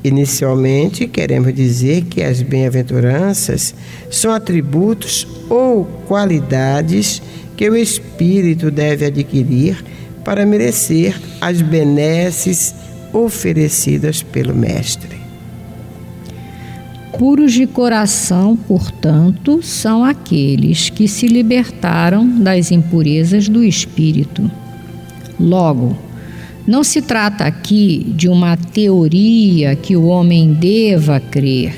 Inicialmente, 0.02 1.06
queremos 1.06 1.52
dizer 1.52 2.04
que 2.04 2.22
as 2.22 2.40
bem-aventuranças 2.40 3.74
são 4.10 4.32
atributos 4.32 5.26
ou 5.50 5.84
qualidades 6.06 7.20
que 7.56 7.68
o 7.68 7.76
espírito 7.76 8.70
deve 8.70 9.04
adquirir 9.06 9.84
para 10.24 10.46
merecer 10.46 11.20
as 11.40 11.60
benesses 11.60 12.74
oferecidas 13.12 14.22
pelo 14.22 14.54
Mestre. 14.54 15.27
Puros 17.18 17.52
de 17.52 17.66
coração, 17.66 18.56
portanto, 18.56 19.60
são 19.60 20.04
aqueles 20.04 20.88
que 20.88 21.08
se 21.08 21.26
libertaram 21.26 22.24
das 22.24 22.70
impurezas 22.70 23.48
do 23.48 23.64
espírito. 23.64 24.48
Logo, 25.38 25.98
não 26.64 26.84
se 26.84 27.02
trata 27.02 27.44
aqui 27.44 28.06
de 28.14 28.28
uma 28.28 28.56
teoria 28.56 29.74
que 29.74 29.96
o 29.96 30.04
homem 30.06 30.52
deva 30.52 31.18
crer, 31.18 31.74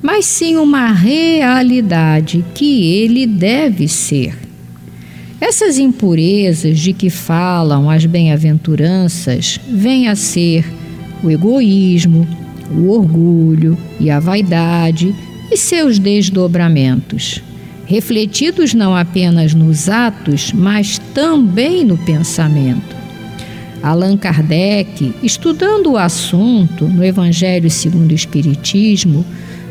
mas 0.00 0.24
sim 0.24 0.56
uma 0.56 0.90
realidade 0.92 2.42
que 2.54 2.82
ele 2.86 3.26
deve 3.26 3.86
ser. 3.86 4.34
Essas 5.38 5.78
impurezas 5.78 6.78
de 6.78 6.94
que 6.94 7.10
falam 7.10 7.90
as 7.90 8.06
bem-aventuranças 8.06 9.60
vêm 9.68 10.08
a 10.08 10.16
ser 10.16 10.64
o 11.22 11.30
egoísmo, 11.30 12.26
o 12.70 12.90
orgulho 12.90 13.76
e 13.98 14.10
a 14.10 14.20
vaidade 14.20 15.14
e 15.50 15.56
seus 15.56 15.98
desdobramentos, 15.98 17.42
refletidos 17.86 18.72
não 18.72 18.94
apenas 18.94 19.52
nos 19.52 19.88
atos, 19.88 20.52
mas 20.52 20.98
também 21.12 21.84
no 21.84 21.98
pensamento. 21.98 22.96
Allan 23.82 24.16
Kardec, 24.16 25.14
estudando 25.22 25.92
o 25.92 25.96
assunto 25.96 26.86
no 26.86 27.04
Evangelho 27.04 27.70
segundo 27.70 28.12
o 28.12 28.14
Espiritismo, 28.14 29.24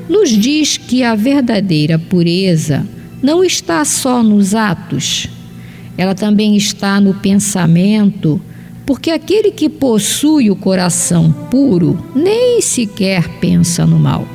nos 0.10 0.30
diz 0.30 0.78
que 0.78 1.04
a 1.04 1.14
verdadeira 1.16 2.00
pureza 2.00 2.86
não 3.22 3.44
está 3.44 3.86
só 3.86 4.24
nos 4.24 4.56
atos. 4.56 5.28
ela 5.98 6.16
também 6.16 6.56
está 6.56 7.00
no 7.00 7.14
pensamento, 7.14 8.42
porque 8.90 9.12
aquele 9.12 9.52
que 9.52 9.70
possui 9.70 10.50
o 10.50 10.56
coração 10.56 11.32
puro 11.52 11.96
nem 12.16 12.60
sequer 12.60 13.28
pensa 13.40 13.86
no 13.86 14.00
mal. 14.00 14.26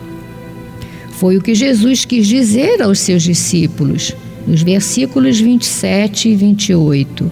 Foi 1.10 1.36
o 1.36 1.42
que 1.42 1.56
Jesus 1.56 2.04
quis 2.04 2.24
dizer 2.24 2.80
aos 2.80 3.00
seus 3.00 3.24
discípulos, 3.24 4.14
nos 4.46 4.62
versículos 4.62 5.40
27 5.40 6.28
e 6.28 6.36
28. 6.36 7.28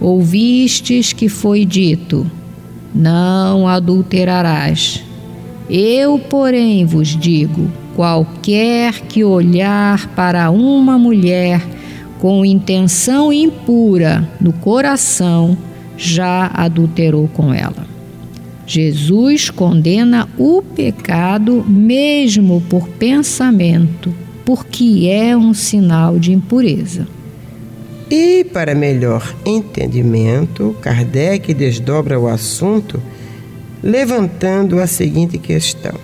Ouvistes 0.00 1.12
que 1.12 1.28
foi 1.28 1.64
dito: 1.64 2.24
Não 2.94 3.66
adulterarás. 3.66 5.02
Eu, 5.68 6.16
porém, 6.16 6.86
vos 6.86 7.08
digo: 7.08 7.68
qualquer 7.96 9.00
que 9.08 9.24
olhar 9.24 10.14
para 10.14 10.48
uma 10.52 10.96
mulher 10.96 11.60
com 12.20 12.44
intenção 12.44 13.32
impura 13.32 14.30
no 14.40 14.52
coração, 14.52 15.58
já 15.96 16.50
adulterou 16.54 17.28
com 17.28 17.52
ela. 17.52 17.86
Jesus 18.66 19.48
condena 19.48 20.28
o 20.36 20.60
pecado 20.60 21.64
mesmo 21.66 22.60
por 22.68 22.88
pensamento, 22.88 24.12
porque 24.44 25.08
é 25.08 25.36
um 25.36 25.54
sinal 25.54 26.18
de 26.18 26.32
impureza. 26.32 27.06
E, 28.10 28.44
para 28.44 28.74
melhor 28.74 29.34
entendimento, 29.44 30.76
Kardec 30.80 31.52
desdobra 31.54 32.18
o 32.18 32.28
assunto 32.28 33.02
levantando 33.82 34.80
a 34.80 34.86
seguinte 34.86 35.38
questão: 35.38 35.94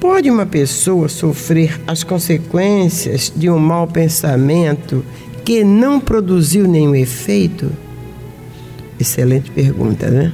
Pode 0.00 0.30
uma 0.30 0.46
pessoa 0.46 1.08
sofrer 1.08 1.80
as 1.86 2.02
consequências 2.02 3.32
de 3.34 3.50
um 3.50 3.58
mau 3.58 3.86
pensamento 3.86 5.04
que 5.44 5.62
não 5.62 6.00
produziu 6.00 6.66
nenhum 6.66 6.94
efeito? 6.94 7.70
Excelente 9.00 9.50
pergunta, 9.50 10.10
né? 10.10 10.32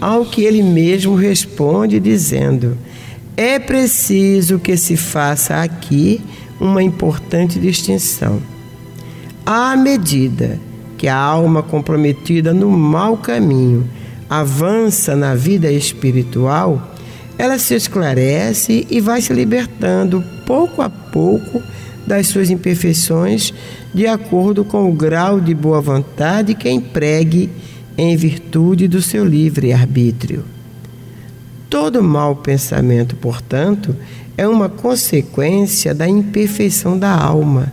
Ao 0.00 0.24
que 0.24 0.42
ele 0.42 0.62
mesmo 0.62 1.14
responde 1.14 2.00
dizendo: 2.00 2.76
É 3.36 3.58
preciso 3.58 4.58
que 4.58 4.76
se 4.76 4.96
faça 4.96 5.62
aqui 5.62 6.20
uma 6.58 6.82
importante 6.82 7.58
distinção 7.58 8.40
à 9.52 9.76
medida 9.76 10.60
que 10.96 11.08
a 11.08 11.16
alma 11.16 11.60
comprometida 11.60 12.54
no 12.54 12.70
mau 12.70 13.16
caminho 13.16 13.84
avança 14.28 15.16
na 15.16 15.34
vida 15.34 15.72
espiritual, 15.72 16.94
ela 17.36 17.58
se 17.58 17.74
esclarece 17.74 18.86
e 18.88 19.00
vai 19.00 19.20
se 19.20 19.32
libertando 19.32 20.22
pouco 20.46 20.82
a 20.82 20.88
pouco 20.88 21.60
das 22.06 22.28
suas 22.28 22.48
imperfeições, 22.48 23.52
de 23.92 24.06
acordo 24.06 24.64
com 24.64 24.88
o 24.88 24.94
grau 24.94 25.40
de 25.40 25.52
boa 25.52 25.80
vontade 25.80 26.54
que 26.54 26.70
empregue 26.70 27.50
em 28.00 28.16
virtude 28.16 28.88
do 28.88 29.02
seu 29.02 29.24
livre 29.24 29.72
arbítrio. 29.72 30.44
Todo 31.68 32.02
mau 32.02 32.36
pensamento, 32.36 33.16
portanto, 33.16 33.94
é 34.36 34.46
uma 34.46 34.68
consequência 34.68 35.94
da 35.94 36.08
imperfeição 36.08 36.98
da 36.98 37.10
alma. 37.10 37.72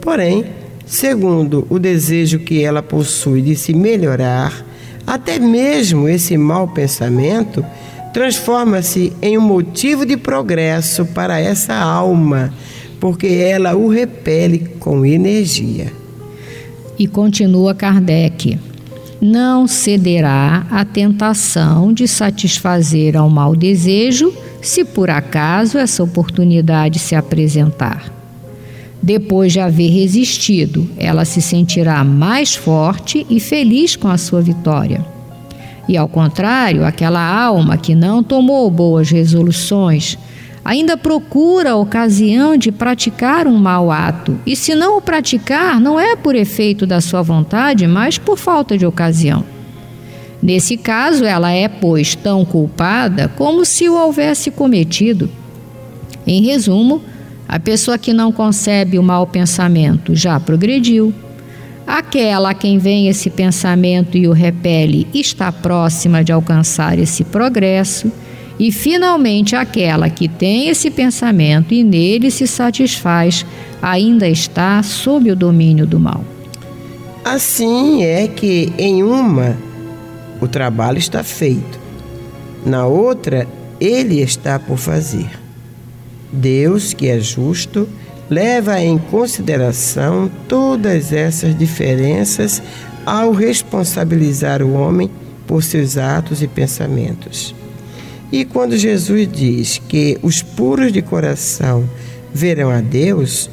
Porém, 0.00 0.44
Segundo, 0.86 1.66
o 1.68 1.80
desejo 1.80 2.38
que 2.38 2.62
ela 2.62 2.80
possui 2.80 3.42
de 3.42 3.56
se 3.56 3.74
melhorar, 3.74 4.64
até 5.04 5.36
mesmo 5.36 6.08
esse 6.08 6.38
mau 6.38 6.68
pensamento 6.68 7.66
transforma-se 8.14 9.12
em 9.20 9.36
um 9.36 9.40
motivo 9.40 10.06
de 10.06 10.16
progresso 10.16 11.04
para 11.06 11.40
essa 11.40 11.74
alma, 11.74 12.54
porque 13.00 13.26
ela 13.26 13.74
o 13.74 13.88
repele 13.88 14.60
com 14.78 15.04
energia. 15.04 15.92
E 16.96 17.08
continua 17.08 17.74
Kardec: 17.74 18.56
não 19.20 19.66
cederá 19.66 20.66
à 20.70 20.84
tentação 20.84 21.92
de 21.92 22.06
satisfazer 22.06 23.16
ao 23.16 23.30
mau 23.30 23.56
desejo 23.56 24.32
se 24.60 24.84
por 24.84 25.10
acaso 25.10 25.78
essa 25.78 26.02
oportunidade 26.02 26.98
se 26.98 27.14
apresentar. 27.14 28.12
Depois 29.02 29.52
de 29.52 29.60
haver 29.60 29.90
resistido, 29.90 30.88
ela 30.96 31.24
se 31.24 31.40
sentirá 31.40 32.02
mais 32.02 32.54
forte 32.54 33.26
e 33.30 33.38
feliz 33.38 33.94
com 33.94 34.08
a 34.08 34.18
sua 34.18 34.42
vitória. 34.42 35.04
E 35.88 35.96
ao 35.96 36.08
contrário, 36.08 36.84
aquela 36.84 37.20
alma 37.20 37.76
que 37.76 37.94
não 37.94 38.22
tomou 38.22 38.68
boas 38.70 39.08
resoluções 39.10 40.18
ainda 40.66 40.96
procura 40.96 41.70
a 41.70 41.76
ocasião 41.76 42.56
de 42.56 42.72
praticar 42.72 43.46
um 43.46 43.56
mau 43.56 43.92
ato, 43.92 44.36
e 44.44 44.56
se 44.56 44.74
não 44.74 44.98
o 44.98 45.00
praticar, 45.00 45.80
não 45.80 45.98
é 45.98 46.16
por 46.16 46.34
efeito 46.34 46.84
da 46.84 47.00
sua 47.00 47.22
vontade, 47.22 47.86
mas 47.86 48.18
por 48.18 48.36
falta 48.36 48.76
de 48.76 48.84
ocasião. 48.84 49.44
Nesse 50.42 50.76
caso, 50.76 51.24
ela 51.24 51.52
é, 51.52 51.68
pois, 51.68 52.16
tão 52.16 52.44
culpada 52.44 53.28
como 53.36 53.64
se 53.64 53.88
o 53.88 53.94
houvesse 53.94 54.50
cometido. 54.50 55.30
Em 56.26 56.42
resumo, 56.42 57.00
a 57.48 57.60
pessoa 57.60 57.96
que 57.96 58.12
não 58.12 58.32
concebe 58.32 58.98
o 58.98 59.04
mau 59.04 59.24
pensamento 59.24 60.16
já 60.16 60.40
progrediu. 60.40 61.14
Aquela 61.86 62.50
a 62.50 62.54
quem 62.54 62.76
vem 62.78 63.06
esse 63.06 63.30
pensamento 63.30 64.18
e 64.18 64.26
o 64.26 64.32
repele 64.32 65.06
está 65.14 65.52
próxima 65.52 66.24
de 66.24 66.32
alcançar 66.32 66.98
esse 66.98 67.22
progresso. 67.22 68.10
E, 68.58 68.72
finalmente, 68.72 69.54
aquela 69.54 70.08
que 70.08 70.28
tem 70.28 70.68
esse 70.68 70.90
pensamento 70.90 71.74
e 71.74 71.84
nele 71.84 72.30
se 72.30 72.46
satisfaz, 72.46 73.44
ainda 73.82 74.28
está 74.28 74.82
sob 74.82 75.30
o 75.30 75.36
domínio 75.36 75.86
do 75.86 76.00
mal. 76.00 76.24
Assim 77.24 78.02
é 78.02 78.26
que, 78.28 78.72
em 78.78 79.02
uma, 79.02 79.56
o 80.40 80.48
trabalho 80.48 80.98
está 80.98 81.22
feito, 81.22 81.78
na 82.64 82.86
outra, 82.86 83.46
ele 83.80 84.20
está 84.20 84.58
por 84.58 84.78
fazer. 84.78 85.30
Deus, 86.32 86.94
que 86.94 87.08
é 87.08 87.20
justo, 87.20 87.88
leva 88.28 88.80
em 88.80 88.98
consideração 88.98 90.30
todas 90.48 91.12
essas 91.12 91.56
diferenças 91.56 92.62
ao 93.04 93.32
responsabilizar 93.32 94.62
o 94.62 94.72
homem 94.72 95.10
por 95.46 95.62
seus 95.62 95.96
atos 95.96 96.42
e 96.42 96.48
pensamentos. 96.48 97.54
E 98.36 98.44
quando 98.44 98.76
Jesus 98.76 99.26
diz 99.32 99.80
que 99.88 100.18
os 100.20 100.42
puros 100.42 100.92
de 100.92 101.00
coração 101.00 101.88
verão 102.34 102.68
a 102.68 102.82
Deus, 102.82 103.48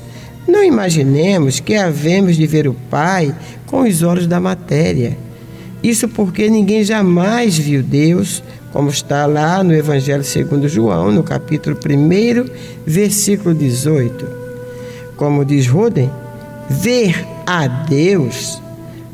não 0.45 0.61
imaginemos 0.61 1.61
que 1.61 1.73
havemos 1.73 2.35
de 2.35 2.45
ver 2.45 2.67
o 2.67 2.73
Pai 2.89 3.33
com 3.65 3.83
os 3.83 4.03
olhos 4.03 4.27
da 4.27 4.41
matéria. 4.41 5.17
Isso 5.81 6.09
porque 6.09 6.49
ninguém 6.49 6.83
jamais 6.83 7.57
viu 7.57 7.81
Deus 7.81 8.43
como 8.73 8.89
está 8.89 9.25
lá 9.25 9.63
no 9.63 9.73
Evangelho 9.73 10.25
segundo 10.25 10.67
João, 10.67 11.13
no 11.13 11.23
capítulo 11.23 11.77
1, 11.77 12.49
versículo 12.85 13.55
18. 13.55 14.27
Como 15.15 15.45
diz 15.45 15.65
Roden, 15.65 16.11
ver 16.69 17.25
a 17.47 17.67
Deus, 17.67 18.61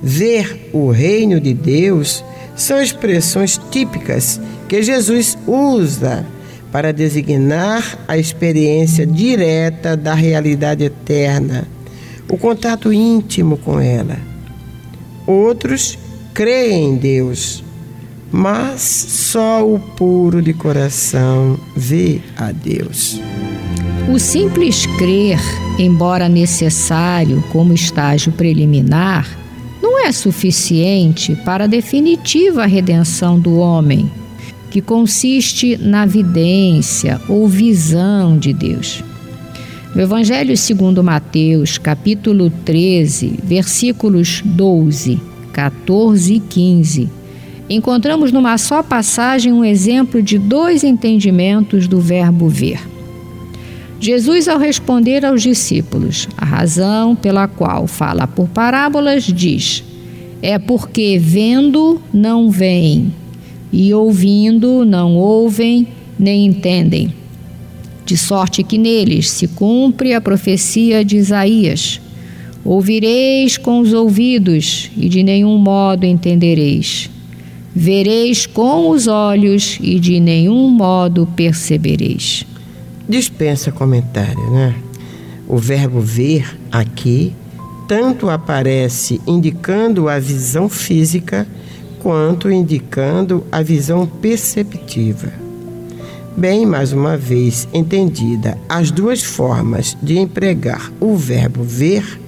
ver 0.02 0.72
o 0.74 0.90
reino 0.90 1.40
de 1.40 1.54
Deus, 1.54 2.26
são 2.56 2.82
expressões 2.82 3.62
típicas 3.70 4.42
que 4.70 4.84
Jesus 4.84 5.36
usa 5.48 6.24
para 6.72 6.94
designar 6.94 7.98
a 8.08 8.20
experiência 8.20 9.06
direta 9.06 9.98
da 9.98 10.14
realidade 10.14 10.84
eterna, 10.84 11.68
o 12.30 12.38
contato 12.38 12.94
íntimo 12.94 13.58
com 13.58 13.80
ela. 13.80 14.18
Outros 15.26 15.98
creem 16.36 16.92
em 16.92 16.96
Deus, 16.98 17.64
mas 18.32 18.82
só 18.82 19.68
o 19.68 19.80
puro 19.80 20.40
de 20.40 20.54
coração 20.54 21.60
vê 21.76 22.22
a 22.38 22.52
Deus. 22.52 23.20
O 24.08 24.20
simples 24.20 24.86
crer, 24.98 25.40
embora 25.80 26.30
necessário 26.30 27.44
como 27.52 27.74
estágio 27.74 28.32
preliminar, 28.32 29.28
não 29.82 30.06
é 30.06 30.12
suficiente 30.12 31.36
para 31.44 31.64
a 31.64 31.68
definitiva 31.68 32.68
redenção 32.68 33.40
do 33.40 33.56
homem, 33.56 34.12
que 34.70 34.82
consiste 34.82 35.78
na 35.78 36.06
vidência 36.06 37.20
ou 37.28 37.48
visão 37.48 38.38
de 38.38 38.54
Deus. 38.54 39.04
No 39.94 40.02
Evangelho 40.02 40.56
segundo 40.56 41.04
Mateus, 41.04 41.78
capítulo 41.78 42.52
13, 42.64 43.40
versículos 43.44 44.42
12, 44.46 45.20
14 45.52 46.36
e 46.36 46.40
15, 46.40 47.10
encontramos 47.70 48.32
numa 48.32 48.58
só 48.58 48.84
passagem 48.84 49.52
um 49.52 49.66
exemplo 49.66 50.22
de 50.22 50.38
dois 50.38 50.84
entendimentos 50.84 51.88
do 51.88 52.00
verbo 52.00 52.48
ver. 52.48 52.80
Jesus, 54.00 54.48
ao 54.48 54.58
responder 54.58 55.26
aos 55.26 55.42
discípulos 55.42 56.28
a 56.38 56.46
razão 56.46 57.16
pela 57.16 57.48
qual 57.48 57.86
fala 57.86 58.26
por 58.26 58.48
parábolas, 58.48 59.24
diz: 59.24 59.84
É 60.42 60.58
porque 60.58 61.20
vendo 61.20 62.02
não 62.14 62.50
veem, 62.50 63.14
e 63.72 63.94
ouvindo 63.94 64.84
não 64.86 65.16
ouvem 65.16 65.88
nem 66.18 66.46
entendem. 66.46 67.14
De 68.06 68.18
sorte 68.18 68.64
que 68.64 68.78
neles 68.78 69.30
se 69.30 69.48
cumpre 69.48 70.14
a 70.14 70.22
profecia 70.22 71.06
de 71.06 71.18
Isaías: 71.18 72.02
Ouvireis 72.66 73.58
com 73.58 73.80
os 73.80 73.94
ouvidos 73.94 74.90
e 74.98 75.08
de 75.08 75.24
nenhum 75.24 75.58
modo 75.58 76.06
entendereis. 76.06 77.10
Vereis 77.76 78.46
com 78.46 78.90
os 78.90 79.08
olhos 79.08 79.78
e 79.82 80.00
de 80.00 80.20
nenhum 80.20 80.70
modo 80.70 81.28
percebereis. 81.36 82.46
Dispensa 83.08 83.72
comentário, 83.72 84.52
né? 84.52 84.76
O 85.48 85.58
verbo 85.58 86.00
ver 86.02 86.58
aqui 86.72 87.34
tanto 87.88 88.30
aparece 88.30 89.20
indicando 89.26 90.10
a 90.10 90.20
visão 90.20 90.70
física 90.70 91.48
quanto 92.00 92.50
indicando 92.50 93.44
a 93.52 93.62
visão 93.62 94.08
perceptiva. 94.08 95.32
Bem, 96.36 96.66
mais 96.66 96.94
uma 96.94 97.18
vez 97.18 97.68
entendida 97.74 98.58
as 98.68 98.92
duas 98.92 99.24
formas 99.24 99.98
de 100.02 100.18
empregar 100.18 100.92
o 101.00 101.16
verbo 101.16 101.64
ver, 101.64 102.20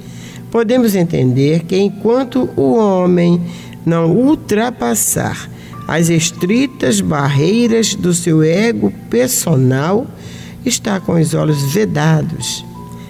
podemos 0.51 0.95
entender 0.95 1.63
que 1.63 1.77
enquanto 1.77 2.49
o 2.57 2.75
homem 2.75 3.41
não 3.85 4.11
ultrapassar 4.11 5.49
as 5.87 6.09
estritas 6.09 7.01
barreiras 7.01 7.95
do 7.95 8.13
seu 8.13 8.43
ego 8.43 8.93
personal, 9.09 10.05
está 10.65 10.99
com 10.99 11.13
os 11.13 11.33
olhos 11.33 11.73
vedados, 11.73 12.65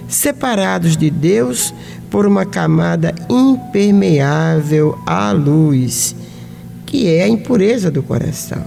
separados 0.08 0.96
de 0.96 1.10
Deus 1.10 1.74
por 2.10 2.26
uma 2.26 2.46
camada 2.46 3.14
impermeável 3.30 4.98
à 5.06 5.32
luz, 5.32 6.16
que 6.92 7.08
é 7.08 7.24
a 7.24 7.28
impureza 7.30 7.90
do 7.90 8.04
coração. 8.04 8.62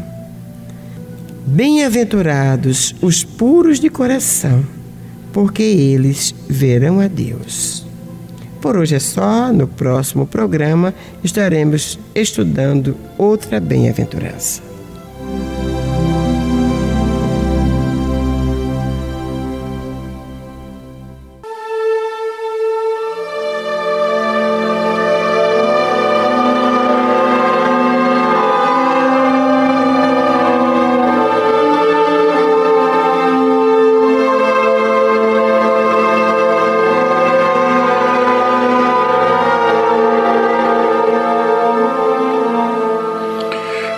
Bem-aventurados 1.47 2.95
os 3.03 3.23
puros 3.23 3.79
de 3.79 3.91
coração, 3.91 4.65
porque 5.31 5.63
eles 5.63 6.35
verão 6.49 7.01
a 7.01 7.07
Deus. 7.07 7.85
Por 8.63 8.79
hoje 8.79 8.95
é 8.95 8.99
só, 8.99 9.53
no 9.53 9.69
próximo 9.69 10.27
programa 10.27 10.95
estaremos 11.23 11.99
estudando 12.15 12.97
outra 13.19 13.61
bem-aventurança. 13.61 14.63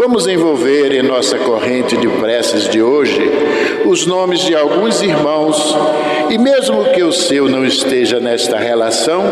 Vamos 0.00 0.26
envolver 0.26 0.92
em 0.92 1.02
nossa 1.02 1.38
corrente 1.38 1.94
de 1.94 2.08
preces 2.08 2.66
de 2.66 2.80
hoje 2.80 3.20
os 3.84 4.06
nomes 4.06 4.40
de 4.40 4.54
alguns 4.54 5.02
irmãos 5.02 5.76
e, 6.30 6.38
mesmo 6.38 6.86
que 6.86 7.02
o 7.02 7.12
seu 7.12 7.50
não 7.50 7.66
esteja 7.66 8.18
nesta 8.18 8.56
relação, 8.56 9.22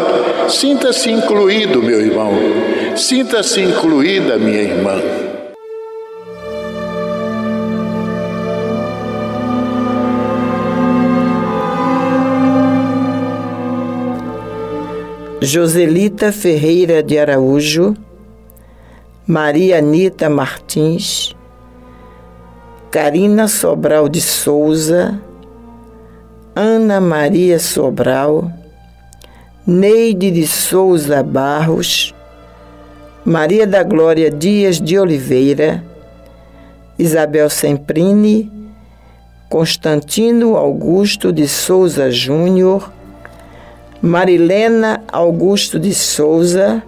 sinta-se 0.47 1.11
incluído, 1.11 1.83
meu 1.83 2.03
irmão, 2.03 2.35
sinta-se 2.95 3.63
incluída, 3.63 4.37
minha 4.37 4.61
irmã. 4.61 5.01
Joselita 15.41 16.31
Ferreira 16.31 17.03
de 17.03 17.19
Araújo 17.19 17.95
Maria 19.31 19.77
Anita 19.77 20.31
Martins, 20.31 21.37
Karina 22.91 23.47
Sobral 23.47 24.09
de 24.09 24.23
Souza, 24.23 25.21
Ana 26.57 26.99
Maria 26.99 27.59
Sobral, 27.59 28.51
Neide 29.67 30.31
de 30.31 30.47
Souza 30.47 31.23
Barros, 31.23 32.15
Maria 33.23 33.67
da 33.67 33.83
Glória 33.83 34.31
Dias 34.31 34.81
de 34.81 34.99
Oliveira, 34.99 35.85
Isabel 36.99 37.51
Semprini, 37.51 38.51
Constantino 39.51 40.57
Augusto 40.57 41.31
de 41.35 41.47
Souza 41.47 42.11
Júnior, 42.11 42.91
Marilena 44.01 45.03
Augusto 45.13 45.79
de 45.79 45.93
Souza, 45.93 46.83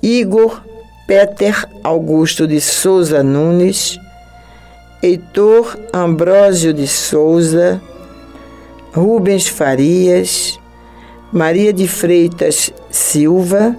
Igor 0.00 0.67
Peter 1.08 1.66
Augusto 1.82 2.46
de 2.46 2.60
Souza 2.60 3.22
Nunes, 3.22 3.98
Heitor 5.02 5.78
Ambrósio 5.90 6.74
de 6.74 6.86
Souza, 6.86 7.80
Rubens 8.92 9.48
Farias, 9.48 10.60
Maria 11.32 11.72
de 11.72 11.88
Freitas 11.88 12.74
Silva, 12.90 13.74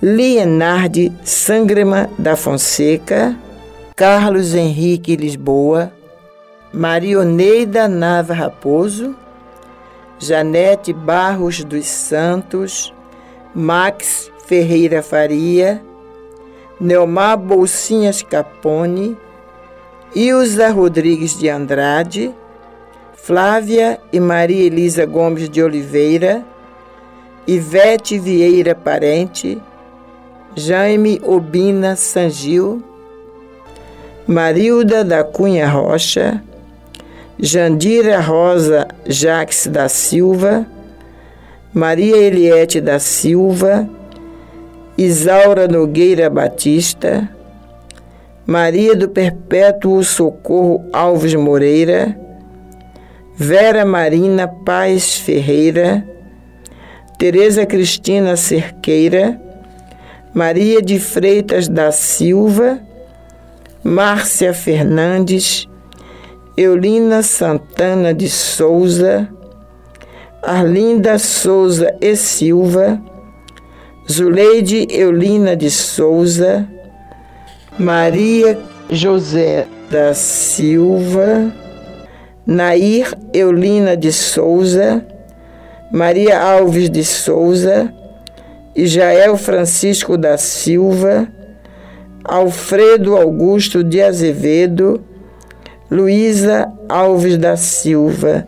Leonardo 0.00 1.12
Sangrema 1.24 2.08
da 2.16 2.36
Fonseca, 2.36 3.36
Carlos 3.96 4.54
Henrique 4.54 5.16
Lisboa, 5.16 5.92
Marioneida 6.72 7.88
Nava 7.88 8.32
Raposo, 8.32 9.16
Janete 10.20 10.92
Barros 10.92 11.64
dos 11.64 11.86
Santos, 11.86 12.94
Max 13.52 14.30
Ferreira 14.46 15.02
Faria, 15.02 15.82
Neomar 16.80 17.36
Bolsinhas 17.36 18.22
Capone, 18.22 19.16
Ilza 20.14 20.70
Rodrigues 20.70 21.36
de 21.36 21.50
Andrade, 21.50 22.32
Flávia 23.14 24.00
e 24.12 24.20
Maria 24.20 24.64
Elisa 24.66 25.04
Gomes 25.04 25.48
de 25.48 25.62
Oliveira, 25.62 26.44
Ivete 27.46 28.18
Vieira 28.18 28.74
Parente, 28.74 29.60
Jaime 30.56 31.20
Obina 31.24 31.96
Sangil, 31.96 32.82
Marilda 34.26 35.04
da 35.04 35.24
Cunha 35.24 35.68
Rocha, 35.68 36.42
Jandira 37.40 38.20
Rosa 38.20 38.86
Jaques 39.06 39.66
da 39.66 39.88
Silva, 39.88 40.66
Maria 41.74 42.16
Eliette 42.16 42.80
da 42.80 42.98
Silva, 42.98 43.88
Isaura 44.98 45.68
Nogueira 45.68 46.28
Batista, 46.28 47.30
Maria 48.44 48.96
do 48.96 49.08
Perpétuo 49.08 50.02
Socorro 50.02 50.84
Alves 50.92 51.36
Moreira, 51.36 52.18
Vera 53.36 53.84
Marina 53.84 54.48
Paz 54.48 55.14
Ferreira, 55.14 56.04
Tereza 57.16 57.64
Cristina 57.64 58.36
Cerqueira, 58.36 59.40
Maria 60.34 60.82
de 60.82 60.98
Freitas 60.98 61.68
da 61.68 61.92
Silva, 61.92 62.80
Márcia 63.84 64.52
Fernandes, 64.52 65.68
Eulina 66.56 67.22
Santana 67.22 68.12
de 68.12 68.28
Souza, 68.28 69.28
Arlinda 70.42 71.20
Souza 71.20 71.94
e 72.00 72.16
Silva, 72.16 73.00
Zuleide 74.10 74.86
Eulina 74.90 75.54
de 75.54 75.70
Souza, 75.70 76.66
Maria 77.78 78.58
José 78.90 79.66
da 79.90 80.14
Silva, 80.14 81.52
Nair 82.46 83.14
Eulina 83.34 83.94
de 83.94 84.10
Souza, 84.10 85.04
Maria 85.92 86.40
Alves 86.40 86.88
de 86.88 87.04
Souza, 87.04 87.92
Israel 88.74 89.36
Francisco 89.36 90.16
da 90.16 90.38
Silva, 90.38 91.28
Alfredo 92.24 93.14
Augusto 93.14 93.84
de 93.84 94.00
Azevedo, 94.00 95.04
Luísa 95.90 96.72
Alves 96.88 97.36
da 97.36 97.58
Silva 97.58 98.46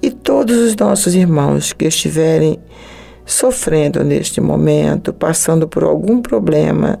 e 0.00 0.10
todos 0.10 0.56
os 0.56 0.76
nossos 0.76 1.16
irmãos 1.16 1.72
que 1.72 1.86
estiverem 1.86 2.60
sofrendo 3.28 4.02
neste 4.02 4.40
momento, 4.40 5.12
passando 5.12 5.68
por 5.68 5.84
algum 5.84 6.22
problema, 6.22 6.98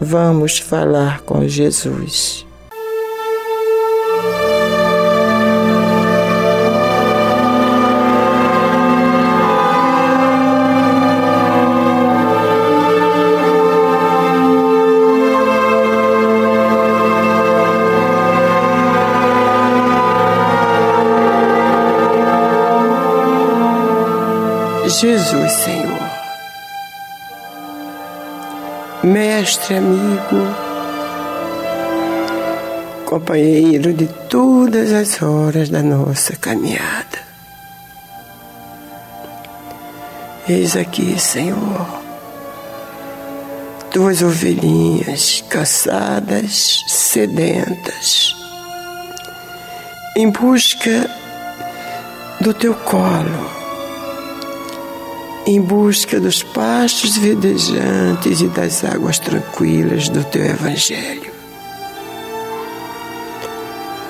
vamos 0.00 0.58
falar 0.58 1.20
com 1.20 1.46
Jesus. 1.46 2.44
Jesus, 24.98 25.52
Senhor. 25.52 26.10
Mestre, 29.04 29.76
amigo, 29.76 30.54
companheiro 33.06 33.94
de 33.94 34.06
todas 34.28 34.92
as 34.92 35.22
horas 35.22 35.68
da 35.68 35.80
nossa 35.80 36.34
caminhada. 36.34 37.20
Eis 40.48 40.76
aqui, 40.76 41.18
Senhor, 41.20 41.86
tuas 43.92 44.22
ovelhinhas 44.22 45.44
cansadas, 45.48 46.84
sedentas, 46.88 48.34
em 50.16 50.30
busca 50.30 51.08
do 52.40 52.52
teu 52.52 52.74
colo 52.74 53.59
em 55.50 55.60
busca 55.60 56.20
dos 56.20 56.44
pastos 56.44 57.16
verdejantes 57.16 58.40
e 58.40 58.46
das 58.46 58.84
águas 58.84 59.18
tranquilas 59.18 60.08
do 60.08 60.22
teu 60.22 60.44
Evangelho. 60.44 61.32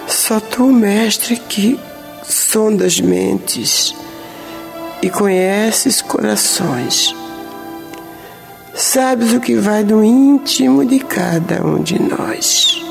Só 0.06 0.38
tu, 0.38 0.70
Mestre, 0.70 1.36
que 1.36 1.80
sondas 2.22 3.00
mentes 3.00 3.94
e 5.00 5.08
conheces 5.08 6.02
corações, 6.02 7.14
sabes 8.74 9.32
o 9.32 9.40
que 9.40 9.56
vai 9.56 9.82
do 9.82 10.04
íntimo 10.04 10.84
de 10.84 10.98
cada 10.98 11.66
um 11.66 11.82
de 11.82 11.98
nós. 11.98 12.84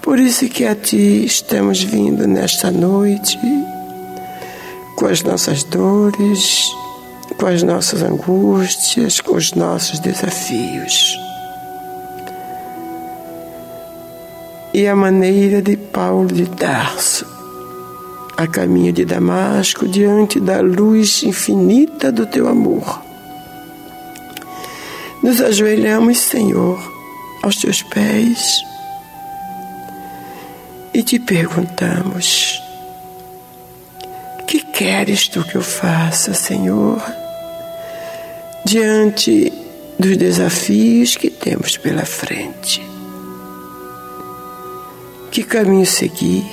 Por 0.00 0.20
isso 0.20 0.48
que 0.48 0.64
a 0.64 0.76
ti 0.76 1.24
estamos 1.24 1.82
vindo 1.82 2.28
nesta 2.28 2.70
noite 2.70 3.36
com 5.00 5.06
as 5.06 5.22
nossas 5.22 5.64
dores, 5.64 6.70
com 7.38 7.46
as 7.46 7.62
nossas 7.62 8.02
angústias, 8.02 9.18
com 9.18 9.34
os 9.34 9.54
nossos 9.54 9.98
desafios. 9.98 11.18
E 14.74 14.86
a 14.86 14.94
maneira 14.94 15.62
de 15.62 15.74
Paulo 15.74 16.28
de 16.28 16.44
Tarso, 16.44 17.26
a 18.36 18.46
caminho 18.46 18.92
de 18.92 19.06
Damasco, 19.06 19.88
diante 19.88 20.38
da 20.38 20.60
luz 20.60 21.22
infinita 21.22 22.12
do 22.12 22.26
teu 22.26 22.46
amor. 22.46 23.02
Nos 25.22 25.40
ajoelhamos, 25.40 26.18
Senhor, 26.18 26.78
aos 27.42 27.56
teus 27.56 27.82
pés 27.84 28.62
e 30.92 31.02
te 31.02 31.18
perguntamos: 31.18 32.69
queres 34.80 35.28
tu 35.28 35.44
que 35.44 35.56
eu 35.56 35.62
faça, 35.62 36.32
Senhor, 36.32 37.02
diante 38.64 39.52
dos 39.98 40.16
desafios 40.16 41.16
que 41.16 41.28
temos 41.28 41.76
pela 41.76 42.06
frente? 42.06 42.80
Que 45.30 45.42
caminho 45.42 45.84
seguir? 45.84 46.50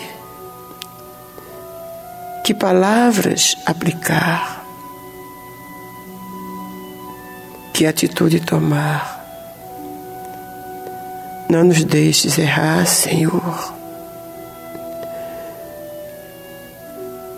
Que 2.44 2.54
palavras 2.54 3.56
aplicar? 3.66 4.62
Que 7.74 7.86
atitude 7.86 8.42
tomar? 8.42 9.26
Não 11.50 11.64
nos 11.64 11.82
deixes 11.86 12.38
errar, 12.38 12.86
Senhor. 12.86 13.77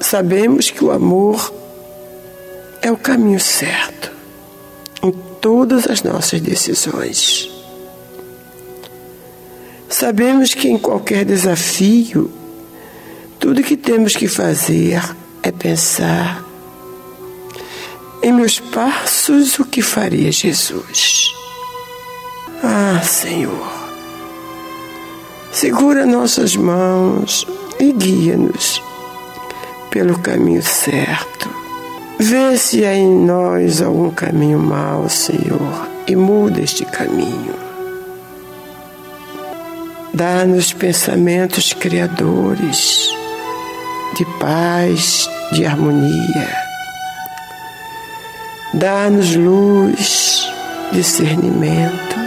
Sabemos 0.09 0.71
que 0.71 0.83
o 0.83 0.89
amor 0.89 1.53
é 2.81 2.91
o 2.91 2.97
caminho 2.97 3.39
certo 3.39 4.11
em 5.03 5.11
todas 5.39 5.85
as 5.85 6.01
nossas 6.01 6.41
decisões. 6.41 7.47
Sabemos 9.87 10.55
que 10.55 10.67
em 10.67 10.79
qualquer 10.79 11.23
desafio, 11.23 12.31
tudo 13.39 13.61
que 13.61 13.77
temos 13.77 14.15
que 14.15 14.27
fazer 14.27 14.99
é 15.43 15.51
pensar 15.51 16.43
em 18.23 18.33
meus 18.33 18.59
passos 18.59 19.59
o 19.59 19.65
que 19.65 19.83
faria 19.83 20.31
Jesus. 20.31 21.31
Ah, 22.63 22.99
Senhor, 23.03 23.71
segura 25.51 26.03
nossas 26.03 26.55
mãos 26.55 27.45
e 27.79 27.91
guia-nos 27.91 28.88
pelo 29.89 30.19
caminho 30.19 30.61
certo. 30.61 31.49
Vê 32.19 32.57
se 32.57 32.85
há 32.85 32.93
em 32.93 33.07
nós 33.07 33.81
algum 33.81 34.11
caminho 34.11 34.59
mau, 34.59 35.07
Senhor, 35.09 35.87
e 36.07 36.15
muda 36.15 36.61
este 36.61 36.85
caminho. 36.85 37.55
Dá-nos 40.13 40.73
pensamentos 40.73 41.71
criadores, 41.71 43.09
de 44.17 44.25
paz, 44.37 45.29
de 45.53 45.65
harmonia. 45.65 46.55
Dá-nos 48.73 49.35
luz, 49.35 50.45
discernimento. 50.91 52.19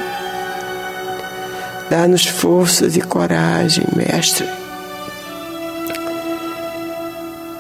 Dá-nos 1.91 2.27
forças 2.27 2.97
e 2.97 3.03
coragem, 3.03 3.85
Mestre 3.95 4.62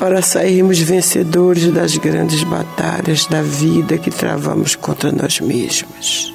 para 0.03 0.21
sairmos 0.21 0.81
vencedores 0.81 1.73
das 1.73 1.97
grandes 1.97 2.43
batalhas 2.43 3.25
da 3.27 3.41
vida 3.41 3.97
que 3.97 4.11
travamos 4.11 4.75
contra 4.75 5.13
nós 5.13 5.39
mesmos. 5.39 6.35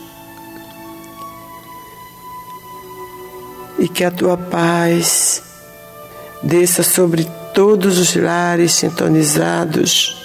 E 3.77 3.89
que 3.89 4.05
a 4.05 4.09
tua 4.09 4.37
paz 4.37 5.43
desça 6.41 6.81
sobre 6.81 7.27
todos 7.53 7.97
os 7.97 8.15
lares 8.15 8.73
sintonizados 8.73 10.15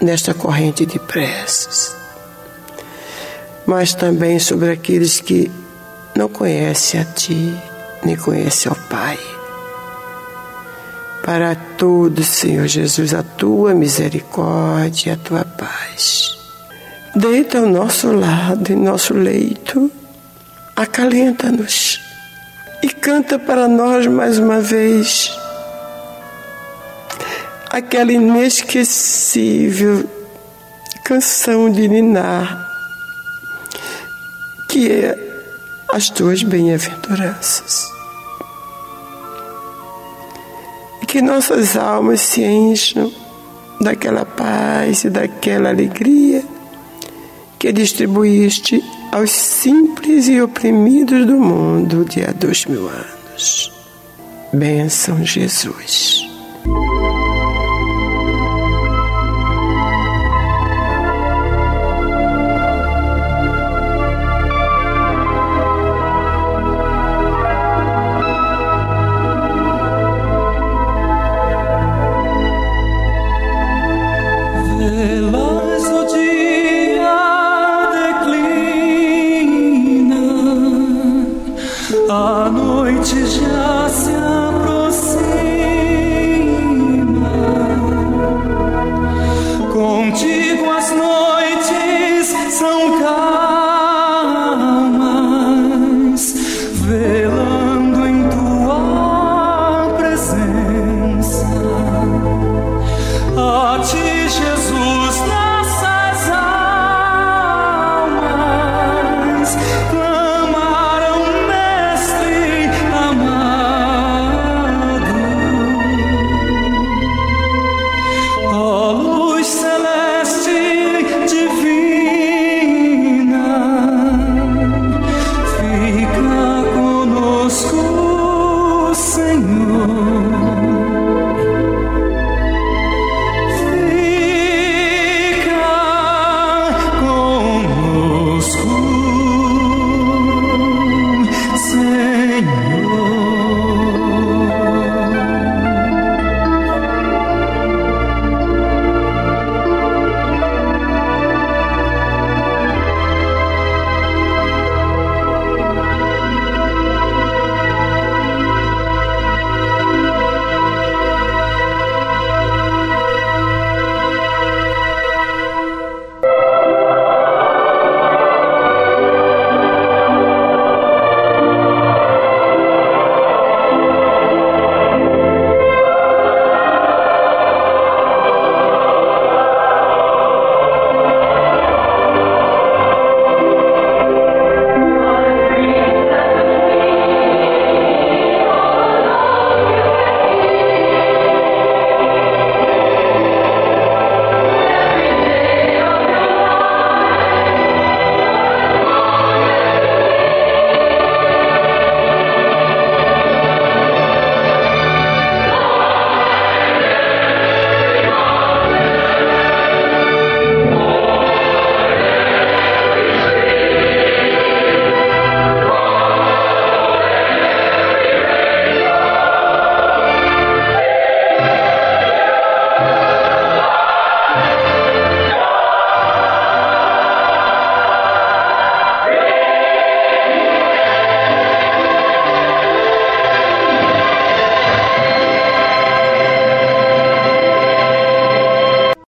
nesta 0.00 0.32
corrente 0.32 0.86
de 0.86 0.98
preces, 0.98 1.94
mas 3.66 3.92
também 3.92 4.38
sobre 4.38 4.70
aqueles 4.70 5.20
que 5.20 5.50
não 6.16 6.30
conhecem 6.30 7.02
a 7.02 7.04
Ti, 7.04 7.54
nem 8.02 8.16
conhecem 8.16 8.72
ao 8.72 8.88
Pai. 8.88 9.33
Para 11.24 11.54
todos, 11.54 12.26
Senhor 12.26 12.66
Jesus, 12.66 13.14
a 13.14 13.22
Tua 13.22 13.72
misericórdia, 13.72 15.14
a 15.14 15.16
Tua 15.16 15.44
paz. 15.44 16.36
Deita 17.16 17.60
ao 17.60 17.66
nosso 17.66 18.12
lado, 18.12 18.70
em 18.70 18.76
nosso 18.76 19.14
leito, 19.14 19.90
acalenta-nos 20.76 21.98
e 22.82 22.88
canta 22.88 23.38
para 23.38 23.66
nós 23.66 24.06
mais 24.06 24.38
uma 24.38 24.60
vez 24.60 25.30
aquela 27.70 28.12
inesquecível 28.12 30.06
canção 31.04 31.70
de 31.70 31.88
Ninar, 31.88 32.68
que 34.68 34.90
é 34.90 35.16
as 35.92 36.10
tuas 36.10 36.42
bem-aventuranças. 36.42 37.93
Que 41.14 41.22
nossas 41.22 41.76
almas 41.76 42.20
se 42.20 42.42
encham 42.42 43.08
daquela 43.80 44.24
paz 44.24 45.04
e 45.04 45.10
daquela 45.10 45.68
alegria 45.68 46.42
que 47.56 47.72
distribuíste 47.72 48.82
aos 49.12 49.30
simples 49.30 50.26
e 50.26 50.40
oprimidos 50.40 51.24
do 51.24 51.34
mundo 51.34 52.04
de 52.04 52.24
há 52.24 52.32
dois 52.32 52.66
mil 52.66 52.88
anos. 52.88 53.72
Bênção, 54.52 55.24
Jesus. 55.24 56.28